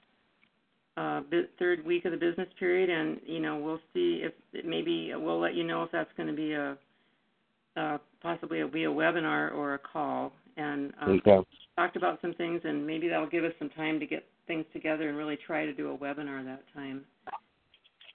uh, 0.97 1.21
third 1.59 1.85
week 1.85 2.05
of 2.05 2.13
the 2.13 2.19
business 2.19 2.49
period, 2.59 2.91
and 2.91 3.21
you 3.27 3.41
know 3.41 3.59
we'll 3.59 3.81
see 3.93 4.23
if 4.25 4.33
maybe 4.65 5.13
we'll 5.15 5.41
let 5.41 5.55
you 5.55 5.65
know 5.65 5.83
if 5.83 5.91
that's 5.93 6.11
going 6.17 6.29
to 6.29 6.35
be 6.35 6.53
a 6.53 6.77
uh, 7.77 7.99
possibly 8.23 8.59
it'll 8.59 8.71
be 8.71 8.85
a 8.85 8.91
webinar 8.91 9.53
or 9.55 9.75
a 9.75 9.79
call, 9.79 10.33
and 10.57 10.93
um, 11.01 11.21
okay. 11.27 11.47
talked 11.77 11.97
about 11.97 12.21
some 12.21 12.35
things, 12.35 12.61
and 12.65 12.87
maybe 12.87 13.09
that'll 13.09 13.29
give 13.29 13.45
us 13.45 13.53
some 13.59 13.71
time 13.71 14.01
to 14.01 14.07
get 14.07 14.25
things 14.47 14.65
together 14.73 15.09
and 15.09 15.17
really 15.17 15.39
try 15.47 15.65
to 15.65 15.73
do 15.73 15.93
a 15.93 15.97
webinar 15.97 16.45
that 16.45 16.63
time. 16.75 17.05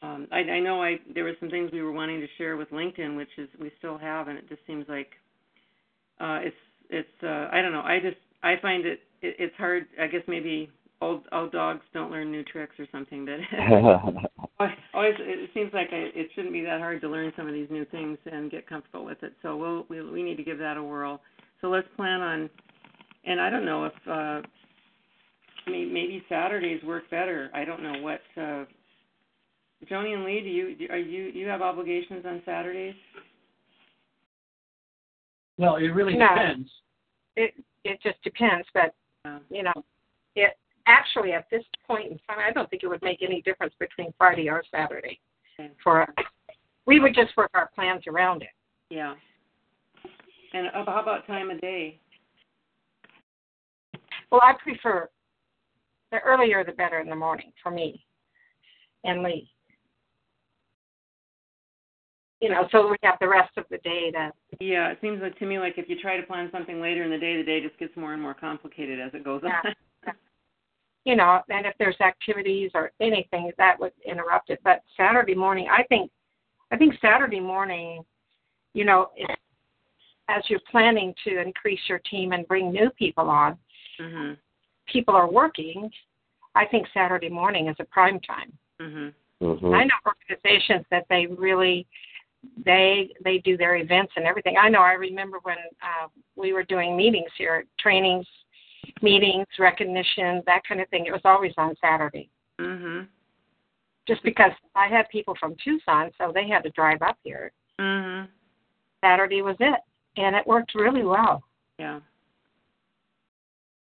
um, 0.01 0.27
I, 0.31 0.39
I 0.39 0.59
know 0.59 0.83
I 0.83 0.97
there 1.13 1.23
were 1.23 1.35
some 1.39 1.49
things 1.49 1.71
we 1.71 1.81
were 1.81 1.91
wanting 1.91 2.19
to 2.19 2.27
share 2.37 2.57
with 2.57 2.69
LinkedIn, 2.71 3.15
which 3.15 3.29
is 3.37 3.47
we 3.59 3.71
still 3.77 3.97
have, 3.97 4.27
and 4.27 4.37
it 4.37 4.49
just 4.49 4.61
seems 4.67 4.85
like 4.89 5.11
uh, 6.19 6.39
it's 6.43 6.55
it's 6.95 7.23
uh, 7.23 7.49
I 7.51 7.61
don't 7.61 7.71
know. 7.73 7.81
I 7.81 7.99
just 7.99 8.17
I 8.43 8.55
find 8.61 8.85
it, 8.85 8.99
it 9.21 9.35
it's 9.39 9.55
hard. 9.57 9.85
I 10.01 10.07
guess 10.07 10.21
maybe 10.27 10.69
old 11.01 11.23
old 11.31 11.51
dogs 11.51 11.81
don't 11.93 12.11
learn 12.11 12.31
new 12.31 12.43
tricks 12.43 12.75
or 12.79 12.87
something. 12.91 13.25
But 13.25 14.69
always 14.93 15.13
it 15.19 15.49
seems 15.53 15.73
like 15.73 15.89
I, 15.91 16.09
it 16.15 16.29
shouldn't 16.33 16.53
be 16.53 16.61
that 16.61 16.79
hard 16.79 17.01
to 17.01 17.09
learn 17.09 17.33
some 17.35 17.47
of 17.47 17.53
these 17.53 17.67
new 17.69 17.85
things 17.85 18.17
and 18.31 18.49
get 18.49 18.67
comfortable 18.67 19.05
with 19.05 19.21
it. 19.23 19.33
So 19.41 19.57
we'll 19.57 19.85
we 19.89 20.01
we 20.09 20.23
need 20.23 20.37
to 20.37 20.43
give 20.43 20.57
that 20.59 20.77
a 20.77 20.83
whirl. 20.83 21.21
So 21.61 21.67
let's 21.67 21.87
plan 21.95 22.21
on. 22.21 22.49
And 23.27 23.41
I 23.41 23.49
don't 23.49 23.65
know 23.65 23.85
if 23.85 23.93
uh, 24.09 24.41
maybe, 25.67 25.91
maybe 25.91 26.23
Saturdays 26.29 26.83
work 26.83 27.09
better. 27.09 27.49
I 27.53 27.65
don't 27.65 27.83
know 27.83 28.01
what. 28.01 28.21
Uh, 28.37 28.65
Joni 29.91 30.13
and 30.13 30.23
Lee, 30.23 30.41
do 30.41 30.49
you 30.49 30.87
are 30.89 30.97
you 30.97 31.25
you 31.25 31.47
have 31.47 31.61
obligations 31.61 32.23
on 32.25 32.41
Saturdays? 32.45 32.95
Well, 35.57 35.77
it 35.77 35.87
really 35.87 36.15
No. 36.15 36.27
depends. 36.29 36.69
It 37.35 37.53
it 37.83 38.01
just 38.01 38.21
depends, 38.23 38.67
but 38.73 38.93
you 39.49 39.63
know, 39.63 39.73
it 40.35 40.57
actually 40.87 41.33
at 41.33 41.45
this 41.51 41.63
point 41.87 42.11
in 42.11 42.17
time, 42.27 42.37
I 42.47 42.51
don't 42.51 42.69
think 42.69 42.83
it 42.83 42.87
would 42.87 43.01
make 43.01 43.21
any 43.21 43.41
difference 43.41 43.73
between 43.79 44.13
Friday 44.17 44.49
or 44.49 44.63
Saturday. 44.71 45.19
Okay. 45.59 45.71
For 45.83 46.01
us. 46.03 46.09
we 46.85 46.99
would 46.99 47.15
just 47.15 47.35
work 47.37 47.49
our 47.53 47.69
plans 47.73 48.03
around 48.07 48.41
it. 48.41 48.49
yeah. 48.89 49.15
And 50.53 50.67
how 50.73 51.01
about 51.01 51.27
time 51.27 51.49
of 51.49 51.59
day? 51.59 51.99
Well, 54.31 54.41
I 54.43 54.53
prefer 54.61 55.09
the 56.11 56.19
earlier 56.19 56.63
the 56.63 56.71
better 56.71 56.99
in 56.99 57.09
the 57.09 57.15
morning 57.15 57.51
for 57.61 57.71
me 57.71 58.05
and 59.03 59.21
Lee. 59.21 59.49
You 62.41 62.49
know, 62.49 62.67
so 62.71 62.89
we 62.89 62.97
have 63.03 63.15
the 63.21 63.29
rest 63.29 63.51
of 63.57 63.65
the 63.69 63.77
day 63.79 64.11
to 64.11 64.31
Yeah, 64.59 64.89
it 64.91 64.97
seems 65.01 65.21
like 65.21 65.37
to 65.39 65.45
me 65.45 65.57
like 65.57 65.77
if 65.77 65.87
you 65.87 65.99
try 65.99 66.17
to 66.17 66.23
plan 66.23 66.49
something 66.51 66.81
later 66.81 67.03
in 67.03 67.11
the 67.11 67.17
day, 67.17 67.37
the 67.37 67.43
day 67.43 67.61
just 67.61 67.77
gets 67.79 67.95
more 67.95 68.13
and 68.13 68.21
more 68.21 68.33
complicated 68.33 68.99
as 68.99 69.13
it 69.13 69.23
goes 69.23 69.41
Yeah. 69.43 69.61
on. 69.63 70.13
you 71.05 71.15
know, 71.15 71.41
and 71.49 71.65
if 71.65 71.73
there's 71.77 71.99
activities 72.01 72.71
or 72.73 72.91
anything 72.99 73.51
that 73.57 73.79
would 73.79 73.93
interrupt 74.05 74.49
it. 74.49 74.59
But 74.63 74.81
Saturday 74.97 75.35
morning, 75.35 75.67
I 75.71 75.83
think, 75.83 76.11
I 76.71 76.77
think 76.77 76.95
Saturday 76.99 77.39
morning, 77.39 78.03
you 78.73 78.85
know, 78.85 79.11
if, 79.15 79.29
as 80.27 80.43
you're 80.49 80.59
planning 80.71 81.13
to 81.23 81.39
increase 81.39 81.79
your 81.87 81.99
team 81.99 82.31
and 82.33 82.47
bring 82.47 82.71
new 82.71 82.89
people 82.91 83.29
on, 83.29 83.57
mhm. 84.01 84.35
people 84.91 85.15
are 85.15 85.31
working. 85.31 85.89
I 86.55 86.65
think 86.65 86.87
Saturday 86.93 87.29
morning 87.29 87.67
is 87.67 87.75
a 87.79 87.85
prime 87.85 88.19
time. 88.21 88.51
Mhm. 88.81 89.13
hmm 89.39 89.73
I 89.73 89.83
know 89.83 89.95
organizations 90.05 90.85
that 90.89 91.05
they 91.09 91.27
really 91.27 91.85
they 92.63 93.09
they 93.23 93.39
do 93.39 93.57
their 93.57 93.75
events 93.77 94.13
and 94.15 94.25
everything. 94.25 94.55
I 94.57 94.69
know 94.69 94.81
I 94.81 94.93
remember 94.93 95.39
when 95.43 95.57
uh, 95.81 96.07
we 96.35 96.53
were 96.53 96.63
doing 96.63 96.95
meetings 96.95 97.29
here, 97.37 97.65
trainings, 97.79 98.25
meetings, 99.01 99.47
recognition, 99.59 100.41
that 100.45 100.61
kind 100.67 100.81
of 100.81 100.89
thing. 100.89 101.05
It 101.05 101.11
was 101.11 101.21
always 101.25 101.53
on 101.57 101.75
Saturday. 101.81 102.29
Mhm. 102.59 103.07
Just 104.07 104.23
because 104.23 104.51
I 104.75 104.87
had 104.87 105.09
people 105.09 105.35
from 105.39 105.55
Tucson, 105.63 106.11
so 106.17 106.31
they 106.33 106.47
had 106.47 106.63
to 106.63 106.69
drive 106.71 107.01
up 107.01 107.17
here. 107.23 107.51
Mhm. 107.79 108.27
Saturday 109.01 109.41
was 109.41 109.57
it, 109.59 109.79
and 110.17 110.35
it 110.35 110.45
worked 110.45 110.75
really 110.75 111.03
well. 111.03 111.43
Yeah. 111.77 111.99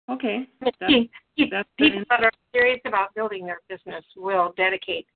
Okay. 0.09 0.47
That's, 0.61 0.77
Pe- 0.79 1.09
pe- 1.37 1.51
that's 1.51 1.69
people 1.79 2.03
that 2.11 2.25
are 2.25 2.33
serious 2.53 2.81
about 2.85 3.15
building 3.15 3.47
their 3.47 3.61
business 3.69 4.05
will 4.17 4.53
dedicate 4.57 5.07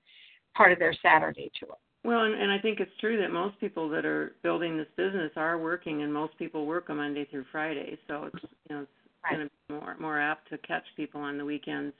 part 0.55 0.71
of 0.71 0.79
their 0.79 0.93
Saturday 0.93 1.51
to 1.59 1.65
it. 1.65 1.77
Well, 2.03 2.23
and, 2.23 2.33
and 2.33 2.51
I 2.51 2.59
think 2.59 2.79
it's 2.79 2.91
true 3.01 3.19
that 3.21 3.29
most 3.31 3.59
people 3.59 3.89
that 3.89 4.05
are 4.05 4.33
building 4.41 4.77
this 4.77 4.87
business 4.95 5.31
are 5.35 5.57
working, 5.57 6.01
and 6.03 6.13
most 6.13 6.37
people 6.37 6.65
work 6.65 6.89
a 6.89 6.93
Monday 6.95 7.25
through 7.29 7.45
Friday. 7.51 7.97
So 8.07 8.29
it's 8.33 8.43
you 8.69 8.75
know 8.75 8.81
it's 8.83 8.91
Right. 9.21 9.35
going 9.35 9.47
to 9.49 9.51
be 9.67 9.73
more 9.73 9.97
more 9.99 10.19
apt 10.19 10.49
to 10.49 10.57
catch 10.59 10.85
people 10.95 11.19
on 11.19 11.37
the 11.37 11.43
weekends, 11.43 11.93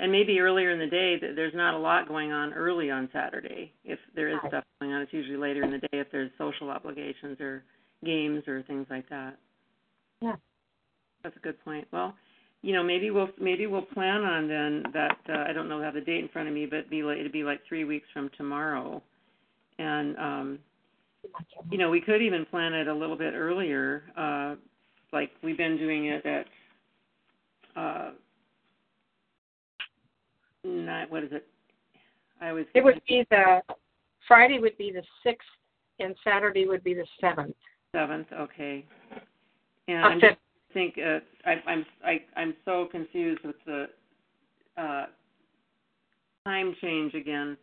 and 0.00 0.10
maybe 0.10 0.40
earlier 0.40 0.70
in 0.70 0.78
the 0.78 0.86
day. 0.86 1.18
th- 1.18 1.36
There's 1.36 1.52
not 1.54 1.74
a 1.74 1.78
lot 1.78 2.08
going 2.08 2.32
on 2.32 2.54
early 2.54 2.90
on 2.90 3.10
Saturday. 3.12 3.72
If 3.84 3.98
there 4.14 4.28
is 4.28 4.38
Right. 4.42 4.48
stuff 4.52 4.64
going 4.80 4.92
on, 4.94 5.02
it's 5.02 5.12
usually 5.12 5.36
later 5.36 5.62
in 5.62 5.70
the 5.70 5.78
day 5.78 5.98
if 5.98 6.10
there's 6.10 6.30
social 6.38 6.70
obligations 6.70 7.38
or 7.42 7.62
games 8.02 8.48
or 8.48 8.62
things 8.62 8.86
like 8.88 9.06
that. 9.10 9.36
Yeah. 10.22 10.36
That's 11.22 11.36
a 11.36 11.40
good 11.40 11.62
point. 11.62 11.86
Well, 11.92 12.16
you 12.62 12.72
know, 12.72 12.82
maybe 12.82 13.10
we'll 13.10 13.28
maybe 13.38 13.66
we'll 13.66 13.82
plan 13.82 14.22
on 14.22 14.48
then 14.48 14.82
that 14.94 15.18
uh, 15.28 15.44
I 15.46 15.52
don't 15.52 15.68
know 15.68 15.82
have 15.82 15.92
the 15.94 16.00
date 16.00 16.20
in 16.22 16.28
front 16.28 16.48
of 16.48 16.54
me, 16.54 16.64
but 16.64 16.88
be 16.88 17.02
like 17.02 17.18
it'd 17.18 17.32
be 17.32 17.44
like 17.44 17.60
three 17.68 17.84
weeks 17.84 18.06
from 18.14 18.30
tomorrow, 18.38 19.02
and 19.78 20.16
um, 20.18 20.58
you 21.70 21.78
know 21.78 21.90
we 21.90 22.00
could 22.00 22.22
even 22.22 22.44
plan 22.46 22.72
it 22.72 22.88
a 22.88 22.94
little 22.94 23.16
bit 23.16 23.34
earlier, 23.34 24.04
uh, 24.16 24.54
like 25.12 25.30
we've 25.42 25.56
been 25.56 25.76
doing 25.76 26.06
it 26.06 26.24
at 26.26 26.46
uh, 27.76 28.10
not 30.64 31.10
what 31.10 31.24
is 31.24 31.32
it? 31.32 31.46
I 32.40 32.50
always 32.50 32.66
It 32.74 32.84
would 32.84 33.00
be 33.08 33.26
the 33.30 33.62
Friday 34.28 34.58
would 34.58 34.76
be 34.78 34.92
the 34.92 35.02
sixth, 35.22 35.48
and 35.98 36.14
Saturday 36.24 36.66
would 36.66 36.84
be 36.84 36.94
the 36.94 37.06
seventh. 37.20 37.56
seventh. 37.94 38.26
Okay, 38.32 38.84
and 39.88 40.04
I'm 40.04 40.20
just 40.20 40.36
think 40.72 40.94
uh, 40.98 41.18
I, 41.44 41.70
I'm 41.70 41.86
I, 42.04 42.22
I'm 42.36 42.54
so 42.64 42.88
confused 42.90 43.40
with 43.44 43.56
the 43.66 43.86
uh, 44.76 45.06
time 46.44 46.74
change 46.80 47.14
again. 47.14 47.56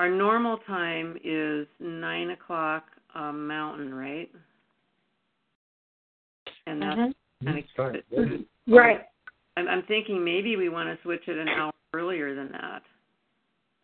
Our 0.00 0.08
normal 0.08 0.56
time 0.66 1.18
is 1.22 1.66
nine 1.78 2.30
o'clock 2.30 2.84
uh, 3.14 3.32
Mountain, 3.32 3.92
right? 3.92 4.30
And 6.66 6.80
that's 6.80 6.96
Mhm. 6.96 7.14
kind 7.44 7.58
of 7.92 8.46
Right. 8.66 9.06
I'm, 9.58 9.68
I'm 9.68 9.82
thinking 9.82 10.24
maybe 10.24 10.56
we 10.56 10.70
want 10.70 10.88
to 10.88 11.02
switch 11.02 11.28
it 11.28 11.36
an 11.36 11.48
hour 11.48 11.74
earlier 11.92 12.34
than 12.34 12.50
that, 12.52 12.82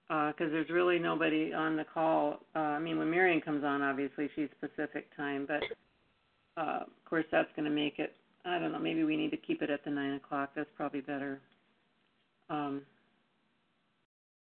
because 0.09 0.51
there's 0.51 0.71
really 0.71 0.99
nobody 0.99 1.53
on 1.53 1.77
the 1.77 1.85
call. 1.85 2.41
Uh, 2.55 2.61
I 2.61 2.79
mean, 2.79 2.97
when 2.99 3.11
Marion 3.11 3.43
comes 3.43 3.63
on, 3.63 3.83
obviously 3.83 4.31
she's 4.35 4.49
Pacific 4.59 5.15
time, 5.19 5.45
but 5.45 5.65
uh, 6.57 6.85
of 6.85 7.05
course 7.05 7.27
that's 7.31 7.53
going 7.57 7.67
to 7.67 7.71
make 7.71 7.99
it. 7.99 8.17
I 8.47 8.59
don't 8.59 8.73
know. 8.73 8.79
Maybe 8.79 9.05
we 9.05 9.19
need 9.19 9.33
to 9.33 9.37
keep 9.37 9.61
it 9.61 9.69
at 9.69 9.85
the 9.85 9.91
nine 9.91 10.15
o'clock. 10.15 10.53
That's 10.57 10.71
probably 10.79 11.03
better. 11.03 11.43
Um, 12.49 12.87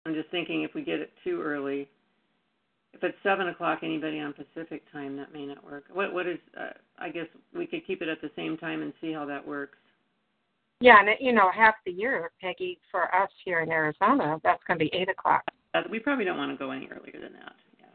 I'm 0.08 0.14
just 0.14 0.30
thinking 0.30 0.62
if 0.62 0.72
we 0.74 0.82
get 0.82 1.00
it 1.00 1.12
too 1.22 1.42
early, 1.42 1.86
if 2.94 3.04
it's 3.04 3.16
seven 3.22 3.48
o'clock, 3.48 3.80
anybody 3.82 4.18
on 4.20 4.32
Pacific 4.32 4.82
time, 4.90 5.18
that 5.18 5.34
may 5.34 5.44
not 5.44 5.62
work. 5.62 5.84
What 5.92 6.14
what 6.14 6.26
is? 6.26 6.38
Uh, 6.58 6.70
I 6.98 7.10
guess 7.10 7.26
we 7.54 7.66
could 7.66 7.86
keep 7.86 8.00
it 8.00 8.08
at 8.08 8.22
the 8.22 8.30
same 8.34 8.56
time 8.56 8.80
and 8.80 8.94
see 9.02 9.12
how 9.12 9.26
that 9.26 9.46
works. 9.46 9.76
Yeah, 10.80 10.98
and 10.98 11.10
it, 11.10 11.18
you 11.20 11.32
know, 11.32 11.50
half 11.54 11.74
the 11.84 11.92
year, 11.92 12.30
Peggy, 12.40 12.78
for 12.90 13.14
us 13.14 13.28
here 13.44 13.60
in 13.60 13.70
Arizona, 13.70 14.40
that's 14.42 14.62
going 14.66 14.78
to 14.78 14.84
be 14.84 14.90
eight 14.94 15.10
o'clock. 15.10 15.42
Uh, 15.74 15.82
we 15.90 15.98
probably 15.98 16.24
don't 16.24 16.38
want 16.38 16.52
to 16.52 16.56
go 16.56 16.70
any 16.70 16.86
earlier 16.86 17.20
than 17.20 17.34
that. 17.34 17.52
Yeah. 17.78 17.86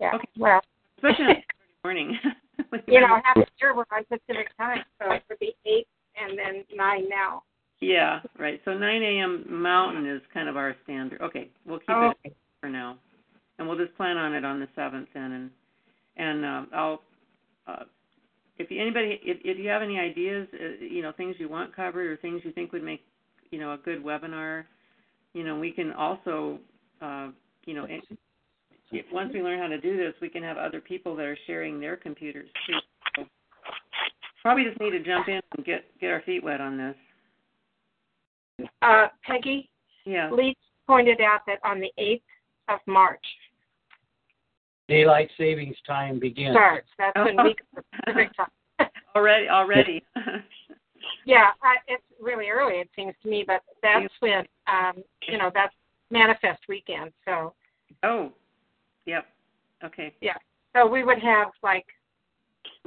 Yeah. 0.00 0.16
Okay. 0.16 0.28
Well, 0.36 0.60
Especially 0.98 1.24
on 1.24 1.42
morning. 1.84 2.18
you 2.88 3.00
know, 3.00 3.20
half 3.24 3.36
the 3.36 3.46
year 3.60 3.74
we're 3.74 3.84
on 3.90 4.04
Pacific 4.04 4.54
time, 4.58 4.82
so 4.98 5.12
it 5.12 5.22
would 5.30 5.38
be 5.38 5.54
eight 5.64 5.86
and 6.16 6.38
then 6.38 6.64
nine 6.76 7.08
now. 7.08 7.44
Yeah, 7.80 8.20
right. 8.38 8.60
So 8.64 8.74
9 8.74 9.02
a.m. 9.02 9.44
Mountain 9.48 10.06
is 10.06 10.20
kind 10.34 10.48
of 10.48 10.56
our 10.56 10.76
standard. 10.84 11.20
Okay, 11.22 11.48
we'll 11.66 11.78
keep 11.78 11.90
Oh, 11.90 12.12
it 12.24 12.36
for 12.60 12.68
now, 12.68 12.98
and 13.58 13.66
we'll 13.66 13.78
just 13.78 13.96
plan 13.96 14.18
on 14.18 14.34
it 14.34 14.44
on 14.44 14.60
the 14.60 14.68
seventh 14.74 15.08
then, 15.14 15.32
and 15.32 15.50
and 16.16 16.44
um, 16.44 16.68
I'll. 16.74 17.02
Uh, 17.66 17.84
if 18.58 18.70
you, 18.70 18.80
anybody, 18.80 19.18
if, 19.22 19.38
if 19.42 19.58
you 19.58 19.68
have 19.70 19.80
any 19.80 19.98
ideas, 19.98 20.46
uh, 20.52 20.84
you 20.84 21.00
know, 21.00 21.12
things 21.12 21.36
you 21.38 21.48
want 21.48 21.74
covered 21.74 22.06
or 22.06 22.16
things 22.18 22.42
you 22.44 22.52
think 22.52 22.72
would 22.72 22.84
make, 22.84 23.02
you 23.50 23.58
know, 23.58 23.72
a 23.72 23.78
good 23.78 24.04
webinar, 24.04 24.64
you 25.32 25.44
know, 25.44 25.58
we 25.58 25.70
can 25.70 25.92
also, 25.92 26.58
uh, 27.00 27.28
you 27.64 27.72
know, 27.72 27.86
if, 27.88 29.06
once 29.12 29.30
we 29.32 29.40
learn 29.40 29.58
how 29.58 29.68
to 29.68 29.80
do 29.80 29.96
this, 29.96 30.12
we 30.20 30.28
can 30.28 30.42
have 30.42 30.58
other 30.58 30.80
people 30.80 31.16
that 31.16 31.24
are 31.24 31.38
sharing 31.46 31.80
their 31.80 31.96
computers 31.96 32.48
too. 32.66 32.74
So 33.16 33.24
probably 34.42 34.64
just 34.64 34.78
need 34.80 34.90
to 34.90 35.02
jump 35.02 35.28
in 35.28 35.40
and 35.56 35.64
get 35.64 35.84
get 36.00 36.10
our 36.10 36.22
feet 36.22 36.42
wet 36.42 36.60
on 36.60 36.76
this. 36.76 36.96
Uh, 38.82 39.08
Peggy, 39.24 39.70
Yeah. 40.04 40.30
Lee 40.30 40.56
pointed 40.86 41.20
out 41.20 41.40
that 41.46 41.58
on 41.64 41.80
the 41.80 41.92
eighth 41.98 42.22
of 42.68 42.78
March 42.86 43.24
Daylight 44.88 45.30
savings 45.38 45.76
time 45.86 46.18
begins. 46.18 46.54
starts. 46.54 46.88
That's 46.98 47.16
when 47.16 47.36
we 47.44 47.54
go 47.74 47.82
Pacific 48.04 48.30
time. 48.36 48.88
already, 49.14 49.48
already. 49.48 50.02
Yeah, 51.24 51.50
I, 51.62 51.76
it's 51.88 52.02
really 52.20 52.48
early, 52.48 52.74
it 52.74 52.88
seems 52.96 53.14
to 53.22 53.28
me, 53.28 53.44
but 53.46 53.62
that's 53.82 54.12
when, 54.20 54.44
um, 54.66 55.02
you 55.28 55.38
know, 55.38 55.50
that's 55.52 55.74
MannaFest 56.12 56.58
Weekend. 56.68 57.10
So, 57.24 57.54
oh, 58.02 58.32
yep. 59.06 59.26
Okay. 59.84 60.12
Yeah. 60.20 60.34
So 60.74 60.86
we 60.86 61.04
would 61.04 61.18
have 61.20 61.48
like 61.62 61.86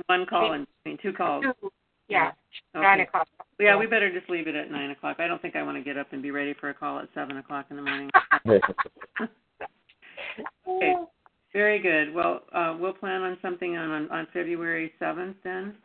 One 0.08 0.26
call 0.26 0.54
and 0.54 0.68
I 0.86 0.90
mean 0.90 0.98
two 1.02 1.14
calls. 1.14 1.44
two, 1.44 1.72
yeah, 2.14 2.32
Okay. 2.76 2.84
nine 2.84 3.00
o'clock. 3.02 3.28
Yeah, 3.60 3.78
we 3.78 3.86
better 3.86 4.12
just 4.12 4.30
leave 4.30 4.48
it 4.48 4.56
at 4.56 4.72
nine 4.72 4.92
o'clock. 4.92 5.18
I 5.20 5.28
don't 5.28 5.42
think 5.42 5.56
I 5.56 5.64
want 5.64 5.78
to 5.78 5.84
get 5.84 5.98
up 5.98 6.12
and 6.12 6.22
be 6.22 6.32
ready 6.32 6.54
for 6.54 6.70
a 6.70 6.74
call 6.74 7.00
at 7.00 7.08
seven 7.14 7.38
o'clock 7.38 7.68
in 7.70 7.78
the 7.78 7.82
morning. 7.82 8.10
Okay. 10.68 10.96
Very 11.54 11.80
good. 11.80 12.14
Well, 12.14 12.42
uh, 12.52 12.76
we'll 12.80 12.94
plan 12.94 13.22
on 13.22 13.38
something 13.42 13.78
on 13.78 13.92
on, 13.92 14.12
on 14.12 14.28
February 14.34 14.92
seventh 14.98 15.38
then, 15.44 15.76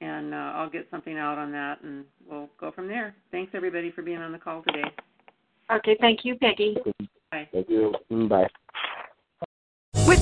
and 0.00 0.32
uh, 0.32 0.52
I'll 0.54 0.70
get 0.70 0.86
something 0.90 1.18
out 1.18 1.36
on 1.36 1.52
that, 1.52 1.82
and 1.82 2.04
we'll 2.26 2.48
go 2.58 2.72
from 2.72 2.88
there. 2.88 3.14
Thanks 3.30 3.52
everybody 3.54 3.90
for 3.92 4.02
being 4.02 4.18
on 4.18 4.32
the 4.32 4.38
call 4.38 4.62
today. 4.66 4.88
Okay, 5.70 5.96
thank 6.00 6.24
you, 6.24 6.36
Peggy. 6.36 6.76
Bye. 7.30 7.48
Thank 7.52 7.68
you. 7.68 7.94
Bye. 8.28 8.48